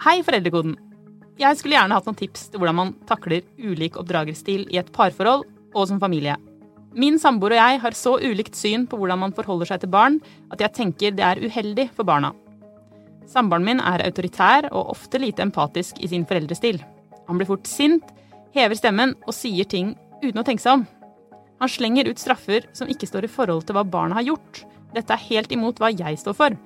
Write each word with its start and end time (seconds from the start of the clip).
Hei, 0.00 0.22
Foreldrekoden. 0.24 0.78
Jeg 1.36 1.56
skulle 1.60 1.74
gjerne 1.76 1.92
hatt 1.92 2.06
noen 2.08 2.16
tips 2.16 2.46
til 2.48 2.62
hvordan 2.62 2.76
man 2.78 2.92
takler 3.04 3.42
ulik 3.60 3.98
oppdragerstil 4.00 4.62
i 4.72 4.78
et 4.80 4.88
parforhold 4.96 5.42
og 5.74 5.88
som 5.90 5.98
familie. 6.00 6.38
Min 6.96 7.18
samboer 7.20 7.52
og 7.52 7.60
jeg 7.60 7.80
har 7.82 7.96
så 7.98 8.14
ulikt 8.16 8.56
syn 8.56 8.86
på 8.88 8.96
hvordan 8.96 9.20
man 9.20 9.34
forholder 9.36 9.68
seg 9.68 9.82
til 9.82 9.92
barn, 9.92 10.16
at 10.48 10.64
jeg 10.64 10.72
tenker 10.78 11.12
det 11.12 11.26
er 11.26 11.42
uheldig 11.44 11.90
for 11.98 12.08
barna. 12.08 12.32
Samboeren 13.28 13.66
min 13.68 13.84
er 13.84 14.06
autoritær 14.06 14.70
og 14.70 14.94
ofte 14.94 15.20
lite 15.20 15.44
empatisk 15.44 16.00
i 16.00 16.08
sin 16.08 16.24
foreldrestil. 16.24 16.80
Han 17.28 17.36
blir 17.36 17.50
fort 17.52 17.68
sint, 17.68 18.08
hever 18.56 18.80
stemmen 18.80 19.12
og 19.26 19.36
sier 19.36 19.68
ting 19.68 19.92
uten 20.24 20.40
å 20.40 20.46
tenke 20.48 20.64
seg 20.64 20.80
om. 20.80 20.88
Han 21.60 21.74
slenger 21.76 22.08
ut 22.08 22.24
straffer 22.24 22.64
som 22.72 22.88
ikke 22.88 23.10
står 23.10 23.28
i 23.28 23.34
forhold 23.36 23.68
til 23.68 23.76
hva 23.76 23.84
barna 23.84 24.16
har 24.16 24.30
gjort. 24.32 24.64
Dette 24.96 25.12
er 25.12 25.28
helt 25.28 25.52
imot 25.52 25.76
hva 25.76 25.92
jeg 25.92 26.24
står 26.24 26.40
for. 26.40 26.60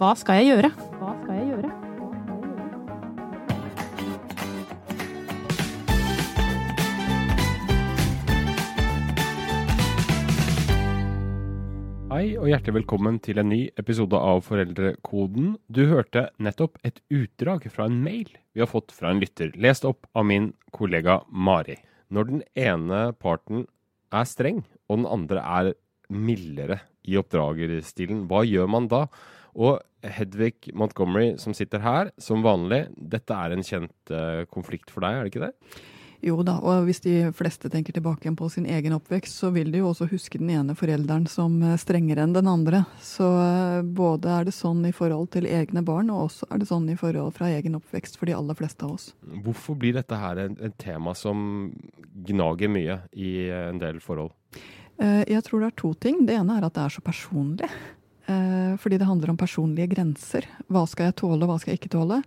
Hva 0.00 0.16
skal 0.16 0.40
jeg 0.40 0.54
gjøre? 0.54 0.72
Hva 0.96 1.12
skal 1.20 1.36
jeg 1.36 1.37
Hei 12.18 12.32
og 12.34 12.48
hjertelig 12.50 12.80
velkommen 12.80 13.20
til 13.22 13.38
en 13.38 13.46
ny 13.46 13.58
episode 13.78 14.18
av 14.18 14.40
Foreldrekoden. 14.42 15.52
Du 15.70 15.84
hørte 15.86 16.24
nettopp 16.42 16.80
et 16.82 16.96
utdrag 17.14 17.68
fra 17.70 17.84
en 17.86 18.00
mail 18.02 18.32
vi 18.56 18.58
har 18.58 18.66
fått 18.66 18.90
fra 18.90 19.12
en 19.12 19.20
lytter, 19.22 19.52
lest 19.54 19.84
opp 19.86 20.08
av 20.18 20.26
min 20.26 20.48
kollega 20.74 21.20
Mari. 21.30 21.76
Når 22.10 22.26
den 22.26 22.40
ene 22.58 23.12
parten 23.22 23.68
er 24.10 24.26
streng, 24.26 24.64
og 24.90 24.98
den 24.98 25.06
andre 25.06 25.44
er 25.60 25.70
mildere 26.10 26.80
i 27.06 27.14
oppdragerstilen, 27.22 28.24
hva 28.26 28.42
gjør 28.48 28.66
man 28.74 28.90
da? 28.90 29.04
Og 29.54 29.78
Hedvig 30.02 30.72
Montgomery 30.74 31.36
som 31.38 31.54
sitter 31.54 31.86
her, 31.86 32.10
som 32.18 32.42
vanlig, 32.42 32.88
dette 32.98 33.38
er 33.46 33.54
en 33.54 33.62
kjent 33.62 34.10
uh, 34.10 34.42
konflikt 34.50 34.90
for 34.90 35.06
deg, 35.06 35.20
er 35.20 35.22
det 35.22 35.36
ikke 35.36 35.46
det? 35.46 35.86
Jo 36.24 36.40
da, 36.42 36.56
og 36.58 36.88
hvis 36.88 36.98
de 37.04 37.28
fleste 37.36 37.70
tenker 37.70 37.94
tilbake 37.94 38.30
på 38.34 38.48
sin 38.50 38.66
egen 38.66 38.94
oppvekst, 38.96 39.36
så 39.38 39.52
vil 39.54 39.70
de 39.70 39.82
jo 39.82 39.90
også 39.92 40.08
huske 40.10 40.40
den 40.40 40.50
ene 40.50 40.74
forelderen 40.78 41.28
som 41.30 41.60
eh, 41.62 41.76
strengere 41.78 42.24
enn 42.26 42.34
den 42.34 42.50
andre. 42.50 42.82
Så 43.04 43.26
eh, 43.38 43.82
både 43.86 44.32
er 44.34 44.48
det 44.48 44.54
sånn 44.56 44.82
i 44.88 44.94
forhold 44.94 45.30
til 45.36 45.46
egne 45.46 45.84
barn, 45.86 46.10
og 46.10 46.26
også 46.26 46.48
er 46.50 46.62
det 46.62 46.70
sånn 46.70 46.88
i 46.90 46.96
forhold 46.98 47.36
fra 47.38 47.52
egen 47.54 47.78
oppvekst 47.78 48.18
for 48.18 48.26
de 48.26 48.34
aller 48.34 48.58
fleste 48.58 48.82
av 48.86 48.96
oss. 48.96 49.12
Hvorfor 49.44 49.78
blir 49.78 49.94
dette 50.00 50.18
her 50.18 50.42
et, 50.48 50.74
tema 50.78 51.14
som 51.14 51.70
gnager 52.26 52.70
mye 52.70 52.98
i 53.14 53.32
en 53.54 53.78
del 53.80 54.02
forhold? 54.02 54.34
Jeg 54.98 55.44
tror 55.46 55.62
det 55.62 55.68
er 55.68 55.78
to 55.78 55.92
ting. 56.02 56.24
Det 56.26 56.34
ene 56.34 56.56
er 56.58 56.66
at 56.66 56.74
det 56.74 56.82
er 56.82 56.94
så 56.96 57.02
personlig. 57.06 57.68
Eh, 58.28 58.76
fordi 58.76 58.98
det 59.00 59.08
handler 59.08 59.32
om 59.32 59.40
personlige 59.40 59.94
grenser. 59.94 60.44
Hva 60.68 60.84
skal 60.88 61.08
jeg 61.08 61.16
tåle, 61.22 61.40
og 61.40 61.48
hva 61.48 61.58
skal 61.62 61.72
jeg 61.72 61.80
ikke 61.80 61.94
tåle? 61.96 62.20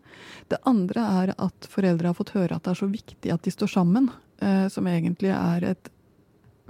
Det 0.49 0.57
andre 0.65 1.05
er 1.21 1.33
at 1.37 1.67
foreldre 1.69 2.09
har 2.09 2.17
fått 2.17 2.33
høre 2.33 2.57
at 2.57 2.65
det 2.65 2.73
er 2.73 2.79
så 2.79 2.89
viktig 2.89 3.33
at 3.33 3.43
de 3.45 3.53
står 3.53 3.69
sammen. 3.69 4.09
Eh, 4.41 4.65
som 4.73 4.87
egentlig 4.89 5.29
er 5.35 5.67
et 5.75 5.91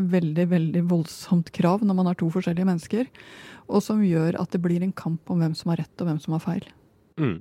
veldig, 0.02 0.48
veldig 0.52 0.82
voldsomt 0.90 1.52
krav 1.56 1.86
når 1.86 1.96
man 1.96 2.10
har 2.12 2.20
to 2.20 2.28
forskjellige 2.34 2.68
mennesker. 2.68 3.08
Og 3.72 3.80
som 3.86 4.04
gjør 4.04 4.36
at 4.42 4.52
det 4.52 4.64
blir 4.64 4.84
en 4.84 4.92
kamp 4.92 5.32
om 5.32 5.40
hvem 5.40 5.56
som 5.56 5.72
har 5.72 5.86
rett 5.86 6.04
og 6.04 6.12
hvem 6.12 6.20
som 6.20 6.36
har 6.36 6.44
feil. 6.44 6.68
Mm. 7.22 7.40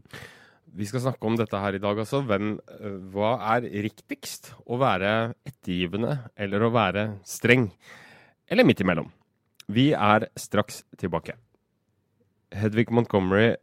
Vi 0.70 0.86
skal 0.86 1.02
snakke 1.02 1.26
om 1.26 1.34
dette 1.34 1.58
her 1.58 1.74
i 1.74 1.82
dag 1.82 1.98
også. 1.98 2.22
Hvem, 2.22 2.52
eh, 2.78 2.98
hva 3.10 3.34
er 3.56 3.66
riktigst? 3.90 4.54
Å 4.62 4.78
være 4.78 5.34
ettergivende 5.42 6.20
eller 6.38 6.62
å 6.62 6.70
være 6.70 7.08
streng? 7.26 7.72
Eller 8.46 8.62
midt 8.62 8.86
imellom? 8.86 9.10
Vi 9.66 9.90
er 9.90 10.30
straks 10.38 10.84
tilbake. 10.98 11.34
Hedvig 12.50 12.90
Montgomery, 12.90 13.54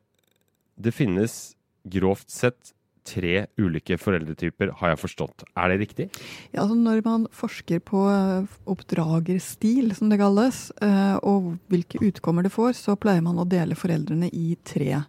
det 0.78 0.94
finnes 0.96 1.56
grovt 1.88 2.30
sett 2.32 2.74
tre 3.08 3.46
ulike 3.60 3.98
foreldretyper, 4.00 4.74
har 4.82 4.94
jeg 4.94 5.02
forstått. 5.02 5.46
Er 5.56 5.72
det 5.72 5.80
riktig? 5.84 6.08
Ja, 6.52 6.64
altså 6.66 6.76
Når 6.76 7.04
man 7.06 7.28
forsker 7.32 7.80
på 7.80 8.04
eh, 8.12 8.58
oppdragerstil, 8.68 9.94
som 9.96 10.12
det 10.12 10.20
kalles, 10.22 10.68
eh, 10.84 11.16
og 11.24 11.56
hvilke 11.72 12.02
utkommer 12.04 12.44
det 12.44 12.54
får, 12.56 12.76
så 12.80 12.98
pleier 13.00 13.24
man 13.26 13.40
å 13.40 13.48
dele 13.48 13.80
foreldrene 13.80 14.30
i 14.34 14.58
tre. 14.68 15.04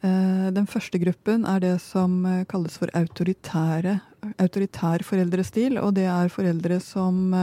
Eh, 0.00 0.48
den 0.56 0.68
første 0.70 1.00
gruppen 1.02 1.44
er 1.48 1.60
det 1.64 1.76
som 1.84 2.22
kalles 2.48 2.78
for 2.80 2.92
autoritær 2.96 3.98
foreldrestil. 5.04 5.78
Og 5.82 5.92
det 5.98 6.08
er 6.08 6.32
foreldre 6.32 6.80
som 6.82 7.34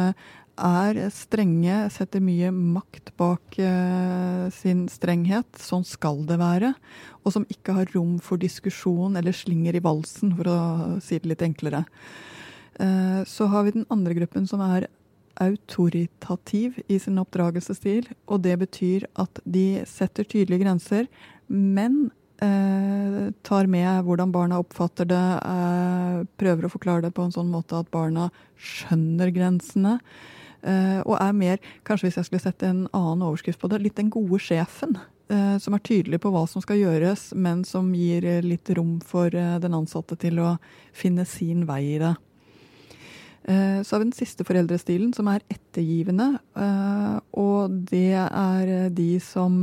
er 0.56 0.98
strenge, 1.14 1.78
setter 1.92 2.24
mye 2.24 2.50
makt 2.54 3.12
bak 3.20 3.58
eh, 3.60 4.48
sin 4.56 4.86
strenghet. 4.92 5.48
Sånn 5.60 5.86
skal 5.88 6.24
det 6.30 6.40
være. 6.42 6.74
Og 7.24 7.36
som 7.36 7.48
ikke 7.52 7.76
har 7.78 7.92
rom 7.96 8.18
for 8.24 8.42
diskusjon 8.42 9.18
eller 9.20 9.36
slinger 9.36 9.76
i 9.76 9.84
valsen, 9.84 10.36
for 10.38 10.52
å 10.52 10.60
si 11.04 11.20
det 11.20 11.32
litt 11.32 11.46
enklere. 11.46 11.86
Eh, 12.80 13.22
så 13.28 13.50
har 13.52 13.66
vi 13.66 13.78
den 13.78 13.90
andre 13.94 14.16
gruppen 14.18 14.48
som 14.48 14.64
er 14.66 14.88
autoritativ 15.44 16.78
i 16.88 17.00
sin 17.04 17.20
oppdragelsesstil. 17.20 18.08
Og 18.32 18.44
det 18.46 18.56
betyr 18.62 19.08
at 19.20 19.42
de 19.44 19.84
setter 19.90 20.28
tydelige 20.28 20.64
grenser, 20.64 21.10
men 21.52 22.08
eh, 22.40 23.34
tar 23.44 23.68
med 23.72 24.08
hvordan 24.08 24.32
barna 24.32 24.62
oppfatter 24.64 25.10
det, 25.12 25.26
prøver 26.40 26.68
å 26.68 26.72
forklare 26.72 27.08
det 27.08 27.14
på 27.18 27.28
en 27.28 27.36
sånn 27.36 27.52
måte 27.52 27.84
at 27.84 27.92
barna 27.92 28.30
skjønner 28.56 29.36
grensene. 29.36 30.00
Uh, 30.64 31.02
og 31.06 31.18
er 31.20 31.36
mer, 31.36 31.60
kanskje 31.88 32.10
hvis 32.10 32.20
jeg 32.20 32.30
skulle 32.30 32.44
sette 32.44 32.70
en 32.70 32.86
annen 32.96 33.26
overskrift 33.26 33.62
på 33.62 33.70
det, 33.72 33.82
litt 33.84 33.98
den 34.00 34.12
gode 34.14 34.40
sjefen. 34.44 34.98
Uh, 35.32 35.58
som 35.62 35.76
er 35.76 35.84
tydelig 35.86 36.22
på 36.22 36.32
hva 36.34 36.46
som 36.50 36.64
skal 36.64 36.80
gjøres, 36.82 37.32
men 37.34 37.64
som 37.68 37.90
gir 37.98 38.28
litt 38.46 38.70
rom 38.78 39.00
for 39.06 39.34
den 39.34 39.78
ansatte 39.78 40.18
til 40.22 40.40
å 40.44 40.56
finne 40.96 41.28
sin 41.30 41.66
vei 41.70 41.82
i 41.96 42.00
det. 42.04 42.16
Så 43.46 43.94
har 43.94 44.00
vi 44.02 44.08
den 44.08 44.16
siste 44.18 44.42
foreldrestilen, 44.42 45.12
som 45.14 45.28
er 45.30 45.44
ettergivende. 45.54 46.32
Og 47.38 47.76
det 47.92 48.16
er 48.18 48.72
de 48.90 49.20
som 49.22 49.60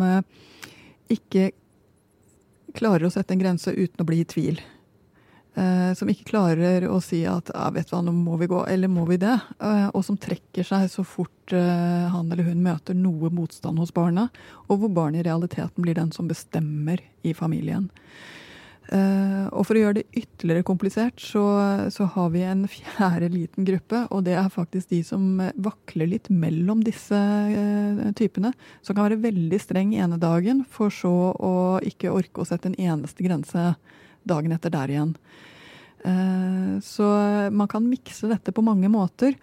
ikke 1.11 1.49
klarer 2.79 3.09
å 3.09 3.11
sette 3.11 3.35
en 3.35 3.43
grense 3.43 3.75
uten 3.75 4.05
å 4.05 4.07
bli 4.07 4.21
i 4.23 4.29
tvil. 4.29 4.63
Uh, 5.53 5.93
som 5.93 6.09
ikke 6.09 6.31
klarer 6.31 6.87
å 6.89 6.97
si 7.05 7.27
at 7.29 7.51
ja, 7.53 7.67
vet 7.75 7.91
du 7.91 7.93
hva, 7.93 8.01
nå 8.07 8.13
må 8.17 8.39
vi 8.41 8.49
gå, 8.49 8.63
eller 8.73 8.89
må 8.89 9.05
vi 9.11 9.19
det? 9.21 9.35
Uh, 9.61 9.91
og 9.93 10.01
som 10.07 10.17
trekker 10.17 10.65
seg 10.65 10.87
så 10.89 11.05
fort 11.05 11.53
uh, 11.53 12.09
han 12.09 12.33
eller 12.33 12.47
hun 12.49 12.63
møter 12.65 12.97
noe 12.97 13.29
motstand 13.29 13.77
hos 13.83 13.93
barna, 13.93 14.31
og 14.73 14.81
hvor 14.81 14.95
barnet 14.97 15.21
i 15.21 15.27
realiteten 15.29 15.85
blir 15.85 15.99
den 15.99 16.09
som 16.17 16.31
bestemmer 16.31 17.05
i 17.21 17.37
familien. 17.37 17.91
og 18.93 19.63
for 19.65 19.79
å 19.79 19.83
gjøre 19.83 19.97
det 20.01 20.19
ytterligere 20.19 20.67
komplisert, 20.69 21.21
så, 21.23 21.45
så, 21.95 22.05
har 22.13 22.33
vi 22.35 22.43
en 22.45 22.67
fjerde 22.69 23.29
liten 23.33 23.65
gruppe, 23.65 24.03
og 24.11 24.25
det 24.27 24.35
er 24.37 24.51
faktisk 24.53 24.91
de 24.91 24.99
som 25.07 25.39
vakler 25.55 26.11
litt 26.11 26.29
mellom 26.29 26.83
disse 26.85 27.21
typene. 28.19 28.51
Som 28.83 28.97
kan 28.97 29.07
være 29.07 29.23
veldig 29.23 29.61
streng 29.63 29.95
ene 29.95 30.19
dagen, 30.21 30.65
for 30.69 30.93
så 30.93 31.15
å 31.33 31.55
ikke 31.89 32.13
orke 32.13 32.43
å 32.43 32.49
sette 32.49 32.69
en 32.69 32.77
eneste 32.77 33.25
grense 33.25 33.71
dagen 34.29 34.55
etter 34.55 34.73
der 34.73 34.93
igjen. 34.93 35.15
Eh, 36.05 36.75
så 36.83 37.07
man 37.55 37.71
kan 37.71 37.87
mikse 37.89 38.31
dette 38.31 38.55
på 38.55 38.65
mange 38.65 38.91
måter. 38.93 39.37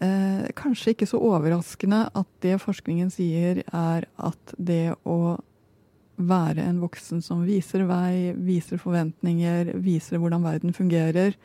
Eh, 0.00 0.48
kanskje 0.56 0.94
ikke 0.94 1.08
så 1.08 1.20
overraskende 1.20 2.06
at 2.16 2.28
det 2.44 2.56
forskningen 2.62 3.10
sier, 3.12 3.62
er 3.68 4.06
at 4.16 4.54
det 4.56 4.94
å 5.04 5.36
være 6.20 6.64
en 6.64 6.80
voksen 6.80 7.20
som 7.24 7.42
viser 7.44 7.84
vei, 7.88 8.32
viser 8.36 8.80
forventninger, 8.80 9.74
viser 9.80 10.20
hvordan 10.20 10.44
verden 10.44 10.76
fungerer, 10.76 11.36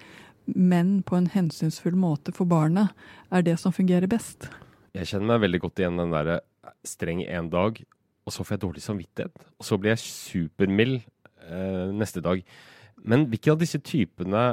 men 0.45 0.99
på 1.03 1.17
en 1.17 1.29
hensynsfull 1.31 1.95
måte 1.99 2.33
for 2.35 2.47
barnet, 2.47 2.91
er 3.31 3.43
det 3.43 3.57
som 3.59 3.75
fungerer 3.75 4.07
best. 4.11 4.49
Jeg 4.95 5.09
kjenner 5.09 5.33
meg 5.33 5.43
veldig 5.43 5.61
godt 5.65 5.81
igjen 5.81 5.99
den 5.99 6.15
derre 6.15 6.39
streng 6.87 7.23
en 7.25 7.49
dag, 7.51 7.81
og 8.25 8.33
så 8.33 8.45
får 8.45 8.55
jeg 8.55 8.63
dårlig 8.63 8.83
samvittighet. 8.85 9.47
Og 9.59 9.67
så 9.67 9.77
blir 9.79 9.95
jeg 9.95 10.05
supermild 10.05 11.03
eh, 11.50 11.88
neste 11.95 12.23
dag. 12.25 12.44
Men 13.05 13.28
hvilke 13.29 13.53
av 13.53 13.59
disse 13.61 13.78
typene 13.84 14.46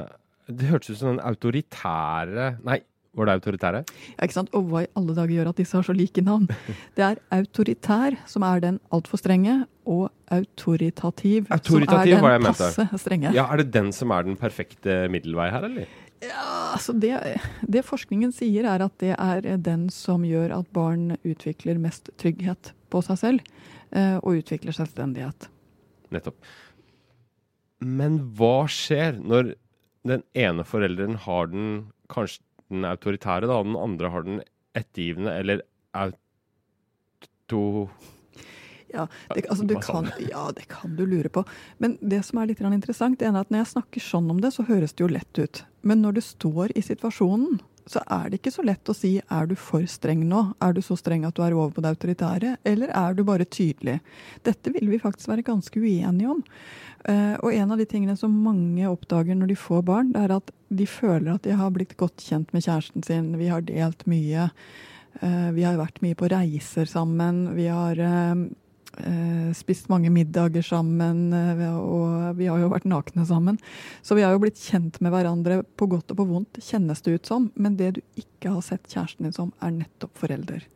Det 0.50 0.66
hørtes 0.68 0.90
ut 0.90 0.98
som 0.98 1.12
den 1.12 1.22
autoritære 1.24 2.48
Nei, 2.66 2.80
var 3.16 3.28
det 3.28 3.34
autoritære? 3.38 3.82
Ja, 4.16 4.24
ikke 4.24 4.36
sant? 4.38 4.52
Og 4.56 4.70
hva 4.70 4.82
i 4.84 4.90
alle 4.96 5.14
dager 5.16 5.34
gjør 5.36 5.50
at 5.50 5.58
disse 5.60 5.76
har 5.76 5.84
så 5.84 5.94
like 5.96 6.24
navn? 6.24 6.46
Det 6.96 7.04
er 7.04 7.20
autoritær, 7.36 8.16
som 8.28 8.44
er 8.48 8.62
den 8.64 8.78
altfor 8.92 9.20
strenge, 9.20 9.62
og 9.84 10.06
autoritativ, 10.32 11.50
autoritativ 11.52 12.16
som 12.16 12.28
er 12.28 12.38
den 12.38 12.46
passe 12.48 13.02
strenge. 13.02 13.32
Ja, 13.36 13.48
Er 13.52 13.60
det 13.60 13.72
den 13.74 13.92
som 13.92 14.14
er 14.14 14.24
den 14.24 14.38
perfekte 14.40 15.06
middelvei 15.12 15.50
her, 15.52 15.68
eller? 15.68 15.92
Ja, 16.22 16.72
altså 16.72 16.94
det, 16.94 17.16
det, 17.66 17.82
forskningen 17.84 18.32
sier, 18.32 18.68
er 18.70 18.84
at 18.86 18.94
det 19.02 19.16
er 19.18 19.48
den 19.58 19.88
som 19.90 20.24
gjør 20.24 20.54
at 20.60 20.70
barn 20.72 21.16
utvikler 21.26 21.80
mest 21.82 22.12
trygghet 22.22 22.72
på 22.94 23.02
seg 23.04 23.18
selv, 23.18 23.48
eh, 23.90 24.16
og 24.22 24.38
utvikler 24.38 24.76
selvstendighet. 24.76 25.50
Nettopp. 26.14 26.38
Men 27.82 28.18
hva 28.38 28.64
skjer 28.70 29.18
når 29.20 29.54
den 30.08 30.24
ene 30.38 30.64
forelderen 30.66 31.18
har 31.26 31.50
den 31.52 31.68
kanskje 32.12 32.42
den 32.72 32.86
autoritære, 32.88 33.46
da, 33.46 33.58
og 33.60 33.68
den 33.68 33.78
andre 33.78 34.10
har 34.12 34.26
den 34.26 34.40
ettergivende 34.78 35.34
eller 35.36 35.62
auto... 35.92 37.88
Ja 38.92 39.06
det, 39.32 39.46
altså, 39.48 39.64
kan, 39.80 40.10
ja, 40.20 40.50
det 40.52 40.66
kan 40.68 40.96
du 40.96 41.06
lure 41.08 41.30
på. 41.32 41.44
Men 41.80 41.94
det 42.00 42.20
som 42.28 42.40
er 42.40 42.50
litt 42.50 42.60
interessant, 42.60 43.18
det 43.20 43.28
er 43.28 43.38
at 43.40 43.52
når 43.52 43.62
jeg 43.62 43.70
snakker 43.70 44.04
sånn 44.04 44.28
om 44.32 44.40
det, 44.42 44.52
så 44.52 44.66
høres 44.68 44.92
det 44.92 45.04
jo 45.04 45.08
lett 45.12 45.40
ut. 45.40 45.62
Men 45.80 46.02
når 46.04 46.18
du 46.18 46.22
står 46.24 46.74
i 46.76 46.84
situasjonen, 46.84 47.60
så 47.90 48.02
er 48.06 48.28
det 48.30 48.38
ikke 48.38 48.52
så 48.54 48.64
lett 48.66 48.88
å 48.88 48.94
si 48.96 49.16
er 49.20 49.48
du 49.50 49.54
for 49.58 49.84
streng 49.90 50.22
nå? 50.28 50.42
Er 50.62 50.74
du 50.76 50.80
så 50.84 50.96
streng 50.98 51.24
at 51.26 51.36
du 51.36 51.42
er 51.44 51.56
over 51.56 51.72
på 51.74 51.82
det 51.84 51.92
autoritære? 51.96 52.54
Eller 52.68 52.92
er 52.94 53.16
du 53.16 53.24
bare 53.26 53.46
tydelig? 53.48 53.98
Dette 54.46 54.72
vil 54.74 54.90
vi 54.92 55.00
faktisk 55.02 55.30
være 55.32 55.46
ganske 55.46 55.82
uenige 55.82 56.30
om. 56.30 56.42
Uh, 57.02 57.34
og 57.42 57.50
en 57.50 57.74
av 57.74 57.80
de 57.80 57.88
tingene 57.90 58.14
som 58.18 58.34
mange 58.44 58.86
oppdager 58.86 59.34
når 59.38 59.50
de 59.50 59.58
får 59.58 59.82
barn, 59.88 60.12
det 60.14 60.22
er 60.22 60.36
at 60.36 60.52
de 60.70 60.86
føler 60.86 61.34
at 61.34 61.44
de 61.46 61.58
har 61.58 61.74
blitt 61.74 61.96
godt 62.00 62.22
kjent 62.22 62.52
med 62.54 62.64
kjæresten 62.64 63.06
sin. 63.06 63.32
Vi 63.40 63.50
har 63.50 63.66
delt 63.66 64.06
mye. 64.10 64.48
Uh, 65.18 65.50
vi 65.56 65.66
har 65.66 65.80
vært 65.80 66.02
mye 66.04 66.18
på 66.18 66.30
reiser 66.30 66.86
sammen. 66.88 67.48
Vi 67.58 67.66
har 67.66 67.98
eh, 67.98 68.46
spist 69.56 69.88
mange 69.88 70.10
middager 70.12 70.62
sammen, 70.62 71.32
eh, 71.32 71.62
og 71.72 72.36
vi 72.36 72.48
har 72.50 72.60
jo 72.60 72.70
vært 72.72 72.88
nakne 72.88 73.24
sammen. 73.28 73.58
Så 74.02 74.16
vi 74.18 74.24
har 74.24 74.34
jo 74.34 74.42
blitt 74.42 74.60
kjent 74.60 75.00
med 75.00 75.14
hverandre 75.14 75.62
på 75.76 75.88
godt 75.90 76.12
og 76.12 76.20
på 76.20 76.28
vondt, 76.28 76.60
kjennes 76.60 77.00
det 77.02 77.16
ut 77.16 77.26
som. 77.26 77.50
Men 77.54 77.78
det 77.80 77.94
du 77.96 78.02
ikke 78.20 78.52
har 78.52 78.62
sett 78.66 78.88
kjæresten 78.90 79.28
din 79.28 79.36
som, 79.36 79.52
er 79.62 79.74
nettopp 79.78 80.16
forelder. 80.20 80.66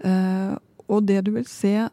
Eh, 0.00 0.56
og 0.86 1.06
det 1.08 1.22
du 1.26 1.32
vil 1.36 1.46
se 1.50 1.88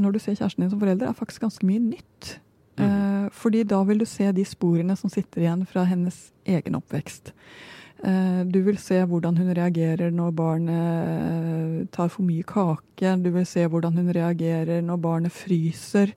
når 0.00 0.14
du 0.14 0.22
ser 0.22 0.38
kjæresten 0.38 0.64
din 0.64 0.72
som 0.72 0.80
forelder, 0.80 1.10
er 1.10 1.18
faktisk 1.18 1.44
ganske 1.44 1.66
mye 1.66 1.82
nytt. 1.82 2.36
Mm. 2.80 2.86
Eh, 2.86 3.26
fordi 3.36 3.64
da 3.68 3.82
vil 3.84 4.00
du 4.00 4.08
se 4.08 4.30
de 4.32 4.46
sporene 4.48 4.96
som 4.96 5.12
sitter 5.12 5.44
igjen 5.44 5.66
fra 5.68 5.84
hennes 5.88 6.30
egen 6.48 6.78
oppvekst. 6.78 7.34
Eh, 8.00 8.44
du 8.48 8.62
vil 8.64 8.78
se 8.80 8.96
hvordan 9.04 9.36
hun 9.36 9.50
reagerer 9.52 10.12
når 10.14 10.30
barnet 10.32 11.08
eh, 11.10 11.88
tar 11.92 12.08
for 12.08 12.24
mye 12.24 12.44
kake. 12.48 13.12
Du 13.20 13.28
vil 13.34 13.44
se 13.48 13.66
hvordan 13.68 13.98
hun 13.98 14.08
reagerer 14.16 14.80
når 14.84 15.00
barnet 15.04 15.34
fryser. 15.36 16.14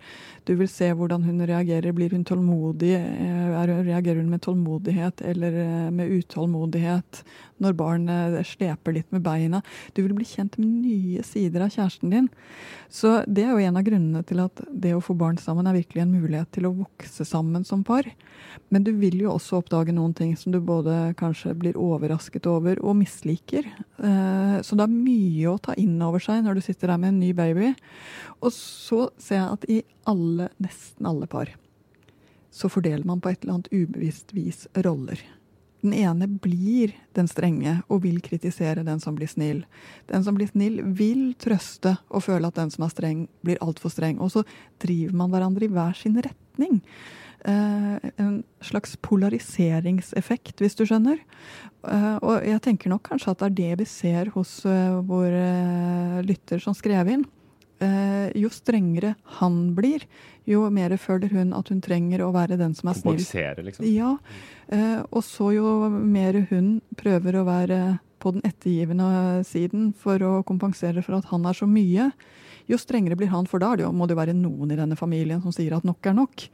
Du 0.47 0.53
vil 0.59 0.69
se 0.71 0.91
hvordan 0.95 1.25
hun 1.27 1.43
reagerer. 1.43 1.91
Blir 1.95 2.15
hun 2.15 2.23
tålmodig? 2.23 2.93
Eh, 2.95 3.73
reagerer 3.73 4.21
hun 4.21 4.31
med 4.31 4.43
tålmodighet 4.45 5.25
eller 5.27 5.91
med 5.91 6.11
utålmodighet? 6.21 7.23
Når 7.61 7.75
barnet 7.77 8.39
sleper 8.47 8.95
litt 8.95 9.09
med 9.13 9.23
beina. 9.25 9.61
Du 9.93 10.01
vil 10.01 10.15
bli 10.17 10.25
kjent 10.27 10.57
med 10.57 10.81
nye 10.83 11.23
sider 11.25 11.65
av 11.65 11.73
kjæresten 11.73 12.13
din. 12.13 12.29
Så 12.89 13.21
det 13.27 13.45
er 13.45 13.53
jo 13.53 13.61
en 13.63 13.79
av 13.79 13.85
grunnene 13.85 14.23
til 14.27 14.41
at 14.43 14.63
det 14.69 14.95
å 14.95 15.03
få 15.03 15.15
barn 15.17 15.37
sammen 15.41 15.67
er 15.69 15.77
virkelig 15.77 16.03
en 16.03 16.15
mulighet 16.15 16.51
til 16.55 16.67
å 16.69 16.73
vokse 16.81 17.25
sammen 17.27 17.65
som 17.67 17.85
par. 17.85 18.09
Men 18.73 18.85
du 18.85 18.91
vil 18.97 19.19
jo 19.21 19.33
også 19.33 19.61
oppdage 19.61 19.93
noen 19.95 20.15
ting 20.17 20.33
som 20.39 20.53
du 20.53 20.59
både 20.63 21.13
kanskje 21.19 21.53
blir 21.57 21.79
overrasket 21.79 22.47
over 22.49 22.81
og 22.83 22.97
misliker. 23.01 23.67
Eh, 23.97 24.57
så 24.65 24.77
det 24.77 24.87
er 24.87 24.93
mye 24.93 25.51
å 25.51 25.59
ta 25.61 25.77
inn 25.79 25.99
over 26.03 26.23
seg 26.23 26.43
når 26.45 26.57
du 26.57 26.65
sitter 26.65 26.93
der 26.93 27.01
med 27.01 27.13
en 27.13 27.21
ny 27.21 27.33
baby. 27.37 27.73
Og 28.41 28.51
så 28.55 29.07
ser 29.21 29.41
jeg 29.41 29.57
at 29.57 29.69
i 29.69 29.79
alle, 30.09 30.49
nesten 30.61 31.07
alle 31.07 31.29
par, 31.31 31.53
så 32.53 32.69
fordeler 32.69 33.05
man 33.07 33.21
på 33.21 33.31
et 33.31 33.41
eller 33.41 33.57
annet 33.57 33.71
ubevisst 33.73 34.33
vis 34.35 34.67
roller. 34.85 35.21
Den 35.83 35.93
ene 35.97 36.27
blir 36.27 36.93
den 37.17 37.27
strenge 37.27 37.81
og 37.91 38.05
vil 38.05 38.21
kritisere 38.23 38.85
den 38.87 39.01
som 39.03 39.17
blir 39.17 39.27
snill. 39.27 39.65
Den 40.07 40.23
som 40.23 40.37
blir 40.37 40.47
snill, 40.47 40.79
vil 40.95 41.33
trøste 41.35 41.97
og 42.07 42.23
føle 42.23 42.47
at 42.47 42.55
den 42.55 42.71
som 42.71 42.85
er 42.87 42.93
streng, 42.93 43.25
blir 43.43 43.59
altfor 43.63 43.91
streng. 43.91 44.21
Og 44.23 44.31
så 44.31 44.45
driver 44.83 45.19
man 45.19 45.33
hverandre 45.33 45.67
i 45.67 45.73
hver 45.73 45.99
sin 45.99 46.15
retning. 46.23 46.79
Eh, 47.43 48.09
en 48.15 48.43
slags 48.63 48.95
polariseringseffekt, 49.03 50.61
hvis 50.63 50.79
du 50.79 50.85
skjønner. 50.87 51.19
Eh, 51.83 52.15
og 52.23 52.47
jeg 52.47 52.63
tenker 52.63 52.93
nok 52.93 53.03
kanskje 53.09 53.33
at 53.33 53.43
det 53.43 53.49
er 53.49 53.57
det 53.57 53.83
vi 53.83 53.87
ser 53.91 54.31
hos 54.37 54.61
eh, 54.63 54.99
vår 55.03 55.35
lytter 56.23 56.63
som 56.63 56.77
skrev 56.77 57.11
inn. 57.11 57.27
Jo 58.39 58.49
strengere 58.53 59.13
han 59.39 59.57
blir, 59.77 60.05
jo 60.49 60.65
mer 60.73 60.95
føler 61.01 61.31
hun 61.33 61.53
at 61.57 61.69
hun 61.71 61.81
trenger 61.83 62.23
å 62.25 62.31
være 62.35 62.57
den 62.59 62.73
som 62.77 62.91
er 62.91 62.97
snill. 62.99 63.19
Kompensere, 63.19 63.65
liksom. 63.65 63.87
Ja. 63.87 64.15
Og 65.11 65.21
så 65.27 65.51
jo 65.55 65.89
mer 65.89 66.41
hun 66.49 66.77
prøver 66.99 67.39
å 67.39 67.45
være 67.47 67.79
på 68.23 68.31
den 68.35 68.45
ettergivende 68.47 69.43
siden 69.47 69.91
for 69.99 70.23
å 70.23 70.31
kompensere 70.47 71.03
for 71.03 71.19
at 71.19 71.27
han 71.31 71.45
er 71.49 71.57
så 71.57 71.67
mye, 71.67 72.11
jo 72.71 72.79
strengere 72.79 73.17
blir 73.19 73.31
han, 73.33 73.47
for 73.49 73.59
da 73.59 73.73
må 73.91 74.07
det 74.07 74.15
jo 74.15 74.21
være 74.21 74.35
noen 74.37 74.71
i 74.71 74.79
denne 74.79 74.95
familien 74.99 75.41
som 75.43 75.51
sier 75.55 75.75
at 75.75 75.87
nok 75.87 76.07
er 76.07 76.15
nok. 76.15 76.45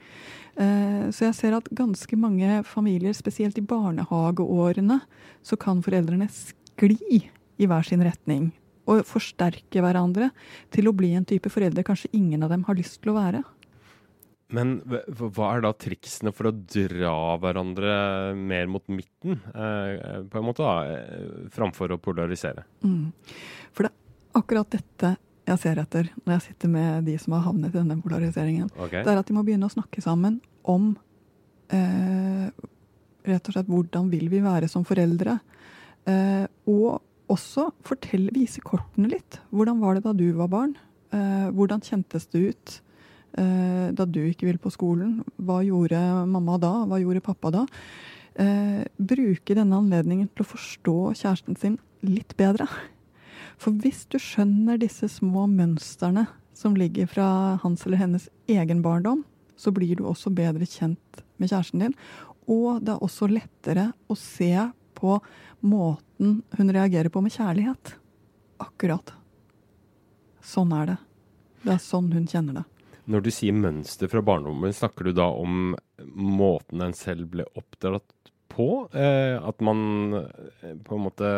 Eh, 0.60 1.04
så 1.14 1.28
jeg 1.28 1.38
ser 1.38 1.58
at 1.60 1.70
ganske 1.76 2.18
mange 2.20 2.64
familier, 2.68 3.14
spesielt 3.14 3.60
i 3.62 3.66
barnehageårene, 3.66 5.02
så 5.46 5.60
kan 5.62 5.84
foreldrene 5.86 6.30
skli 6.34 7.22
i 7.60 7.70
hver 7.70 7.86
sin 7.86 8.04
retning. 8.06 8.50
Og 8.90 9.06
forsterke 9.08 9.84
hverandre 9.84 10.32
til 10.74 10.90
å 10.90 10.96
bli 10.96 11.14
en 11.18 11.28
type 11.30 11.52
foreldre 11.54 11.86
kanskje 11.86 12.12
ingen 12.18 12.44
av 12.46 12.54
dem 12.54 12.66
har 12.68 12.78
lyst 12.80 13.00
til 13.04 13.14
å 13.14 13.20
være. 13.20 13.44
Men 14.50 14.80
hva 14.82 15.52
er 15.54 15.62
da 15.62 15.72
triksene 15.78 16.32
for 16.34 16.50
å 16.50 16.56
dra 16.58 17.14
hverandre 17.38 18.34
mer 18.34 18.70
mot 18.72 18.86
midten, 18.90 19.38
eh, 19.54 20.24
på 20.26 20.40
en 20.40 20.48
måte, 20.48 20.66
da, 20.66 20.90
eh, 20.90 21.50
framfor 21.54 21.94
å 21.94 22.00
polarisere? 22.02 22.66
Mm. 22.82 23.12
For 23.72 23.86
det 23.86 23.92
er 23.92 24.42
akkurat 24.42 24.70
dette 24.74 25.18
jeg 25.50 25.62
ser 25.64 25.82
etter 25.82 26.10
når 26.24 26.36
jeg 26.36 26.46
sitter 26.48 26.72
med 26.74 27.06
de 27.06 27.18
som 27.22 27.34
har 27.34 27.46
havnet 27.46 27.74
i 27.74 27.78
denne 27.78 28.02
polariseringen. 28.02 28.70
Okay. 28.76 29.04
Det 29.04 29.14
er 29.14 29.22
at 29.22 29.30
de 29.30 29.38
må 29.38 29.46
begynne 29.46 29.70
å 29.70 29.74
snakke 29.74 30.02
sammen 30.02 30.40
om 30.70 30.92
eh, 31.74 32.50
rett 33.30 33.50
og 33.50 33.56
slett 33.56 33.70
hvordan 33.70 34.10
vil 34.10 34.30
vi 34.32 34.42
være 34.42 34.70
som 34.70 34.86
foreldre. 34.88 35.40
Eh, 36.10 36.46
og 36.70 37.02
også 37.30 37.70
fortell, 37.86 38.30
vise 38.36 38.62
kortene 38.66 39.12
litt. 39.12 39.40
Hvordan 39.54 39.82
var 39.84 39.98
det 39.98 40.06
da 40.06 40.14
du 40.18 40.28
var 40.38 40.52
barn? 40.52 40.76
Eh, 41.16 41.50
hvordan 41.56 41.82
kjentes 41.86 42.28
det 42.34 42.42
ut 42.52 42.76
eh, 43.40 43.90
da 43.96 44.06
du 44.06 44.22
ikke 44.26 44.50
ville 44.50 44.62
på 44.62 44.74
skolen? 44.74 45.20
Hva 45.38 45.62
gjorde 45.66 46.00
mamma 46.30 46.60
da? 46.62 46.74
Hva 46.90 47.02
gjorde 47.02 47.26
pappa 47.26 47.54
da? 47.54 47.66
Eh, 48.40 48.86
bruke 48.98 49.58
denne 49.58 49.82
anledningen 49.82 50.30
til 50.34 50.46
å 50.46 50.52
forstå 50.54 50.98
kjæresten 51.22 51.58
sin 51.60 51.80
litt 52.06 52.36
bedre. 52.40 52.70
For 53.60 53.76
hvis 53.76 54.06
du 54.12 54.20
skjønner 54.22 54.80
disse 54.80 55.10
små 55.12 55.46
mønstrene 55.52 56.28
som 56.56 56.78
ligger 56.80 57.10
fra 57.12 57.60
hans 57.64 57.86
eller 57.86 58.00
hennes 58.00 58.30
egen 58.52 58.84
barndom, 58.84 59.26
så 59.60 59.74
blir 59.76 60.00
du 60.00 60.06
også 60.08 60.32
bedre 60.32 60.68
kjent 60.68 61.24
med 61.40 61.52
kjæresten 61.52 61.84
din. 61.84 61.96
Og 62.50 62.80
det 62.84 62.96
er 62.96 63.04
også 63.04 63.28
lettere 63.30 63.90
å 64.10 64.16
se 64.18 64.54
på 65.00 65.20
måten 65.66 66.42
hun 66.58 66.74
reagerer 66.76 67.12
på 67.14 67.24
med 67.24 67.34
kjærlighet. 67.36 67.96
Akkurat. 68.60 69.14
Sånn 70.44 70.74
er 70.76 70.94
det. 70.94 70.98
Det 71.64 71.74
er 71.76 71.82
sånn 71.84 72.12
hun 72.16 72.28
kjenner 72.30 72.62
det. 72.62 72.66
Når 73.10 73.24
du 73.26 73.32
sier 73.34 73.56
mønster 73.58 74.12
fra 74.12 74.22
barndommen, 74.22 74.74
snakker 74.76 75.10
du 75.10 75.16
da 75.18 75.30
om 75.34 75.74
måten 76.14 76.84
en 76.86 76.94
selv 76.94 77.32
ble 77.34 77.48
oppdratt 77.58 78.34
på? 78.54 78.86
Eh, 78.94 79.36
at 79.40 79.64
man 79.66 79.80
eh, 80.20 80.76
på 80.86 80.98
en 80.98 81.08
måte 81.08 81.32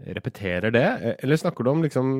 repeterer 0.00 0.72
det? 0.72 1.16
Eller 1.20 1.36
snakker 1.36 1.64
du 1.64 1.70
om 1.70 1.82
liksom 1.82 2.12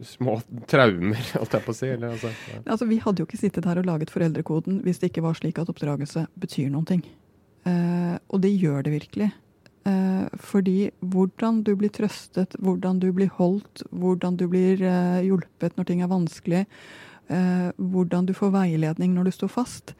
små 0.00 0.38
traumer, 0.70 1.20
holdt 1.38 1.58
jeg 1.58 1.66
på 1.66 1.74
å 1.74 1.76
si? 1.76 1.90
Eller, 1.90 2.14
altså, 2.16 2.32
ja. 2.50 2.62
altså, 2.64 2.88
vi 2.90 3.00
hadde 3.02 3.22
jo 3.22 3.28
ikke 3.28 3.40
sittet 3.40 3.68
her 3.68 3.80
og 3.80 3.88
laget 3.88 4.14
foreldrekoden 4.14 4.80
hvis 4.86 5.02
det 5.02 5.12
ikke 5.12 5.26
var 5.26 5.38
slik 5.38 5.60
at 5.62 5.70
oppdragelse 5.70 6.26
betyr 6.40 6.72
noen 6.72 6.88
ting. 6.88 7.04
Eh, 7.64 8.16
og 8.28 8.42
det 8.44 8.52
gjør 8.52 8.84
det 8.84 8.92
virkelig. 8.98 9.30
Eh, 9.88 10.26
fordi 10.40 10.90
hvordan 11.00 11.62
du 11.64 11.74
blir 11.76 11.92
trøstet, 11.92 12.56
hvordan 12.60 13.00
du 13.00 13.10
blir 13.12 13.32
holdt, 13.38 13.84
hvordan 13.90 14.36
du 14.40 14.46
blir 14.52 14.80
eh, 14.84 15.24
hjulpet 15.24 15.76
når 15.76 15.88
ting 15.88 16.04
er 16.04 16.12
vanskelig, 16.12 16.66
hvordan 17.24 18.26
du 18.28 18.34
får 18.36 18.50
veiledning 18.52 19.14
når 19.14 19.24
du 19.24 19.32
står 19.32 19.48
fast, 19.48 19.94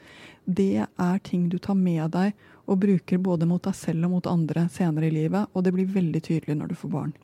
det 0.45 0.85
er 0.85 1.23
ting 1.25 1.47
du 1.49 1.57
tar 1.57 1.73
med 1.73 2.11
deg 2.13 2.35
og 2.69 2.83
bruker 2.83 3.17
både 3.17 3.49
mot 3.49 3.65
deg 3.65 3.73
selv 3.79 4.05
og 4.05 4.13
mot 4.13 4.29
andre 4.29 4.67
senere 4.69 5.09
i 5.09 5.15
livet. 5.15 5.49
Og 5.57 5.65
det 5.65 5.73
blir 5.73 5.89
veldig 5.89 6.21
tydelig 6.21 6.59
når 6.59 6.75
du 6.75 6.77
får 6.77 6.93
barn. 6.93 7.15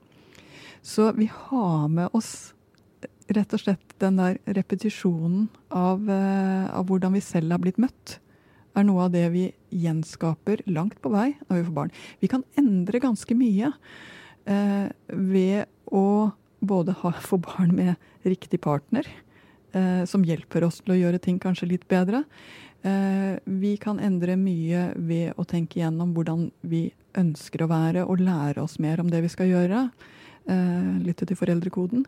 Så 0.80 1.10
vi 1.20 1.28
har 1.28 1.84
med 1.92 2.16
oss 2.16 2.54
rett 3.28 3.52
og 3.52 3.60
slett 3.60 3.92
den 4.00 4.16
der 4.22 4.40
repetisjonen 4.56 5.50
av, 5.68 6.08
av 6.08 6.88
hvordan 6.88 7.20
vi 7.20 7.20
selv 7.20 7.52
har 7.52 7.60
blitt 7.60 7.84
møtt. 7.84 8.16
Er 8.78 8.86
noe 8.86 9.08
av 9.08 9.14
det 9.14 9.26
vi 9.34 9.48
gjenskaper 9.74 10.62
langt 10.70 11.00
på 11.02 11.12
vei 11.12 11.32
når 11.48 11.56
vi 11.56 11.66
får 11.66 11.76
barn. 11.76 11.94
Vi 12.22 12.30
kan 12.30 12.44
endre 12.60 13.02
ganske 13.02 13.34
mye 13.38 13.72
eh, 14.46 14.86
ved 15.08 15.66
å 15.90 16.30
både 16.60 16.94
ha, 17.02 17.12
få 17.12 17.40
barn 17.42 17.74
med 17.74 17.94
riktig 18.28 18.60
partner, 18.62 19.06
eh, 19.72 20.04
som 20.06 20.24
hjelper 20.26 20.66
oss 20.66 20.82
til 20.84 20.94
å 20.94 21.00
gjøre 21.00 21.22
ting 21.22 21.40
kanskje 21.42 21.70
litt 21.72 21.86
bedre. 21.90 22.22
Eh, 22.82 23.36
vi 23.44 23.74
kan 23.80 24.00
endre 24.00 24.36
mye 24.40 24.90
ved 24.96 25.34
å 25.36 25.44
tenke 25.48 25.80
igjennom 25.80 26.14
hvordan 26.16 26.48
vi 26.60 26.88
ønsker 27.18 27.64
å 27.64 27.70
være, 27.70 28.06
og 28.06 28.22
lære 28.22 28.62
oss 28.62 28.78
mer 28.80 29.02
om 29.02 29.10
det 29.10 29.24
vi 29.24 29.32
skal 29.32 29.50
gjøre. 29.50 29.88
Eh, 30.46 30.92
lytte 31.04 31.26
til 31.28 31.36
foreldrekoden. 31.36 32.06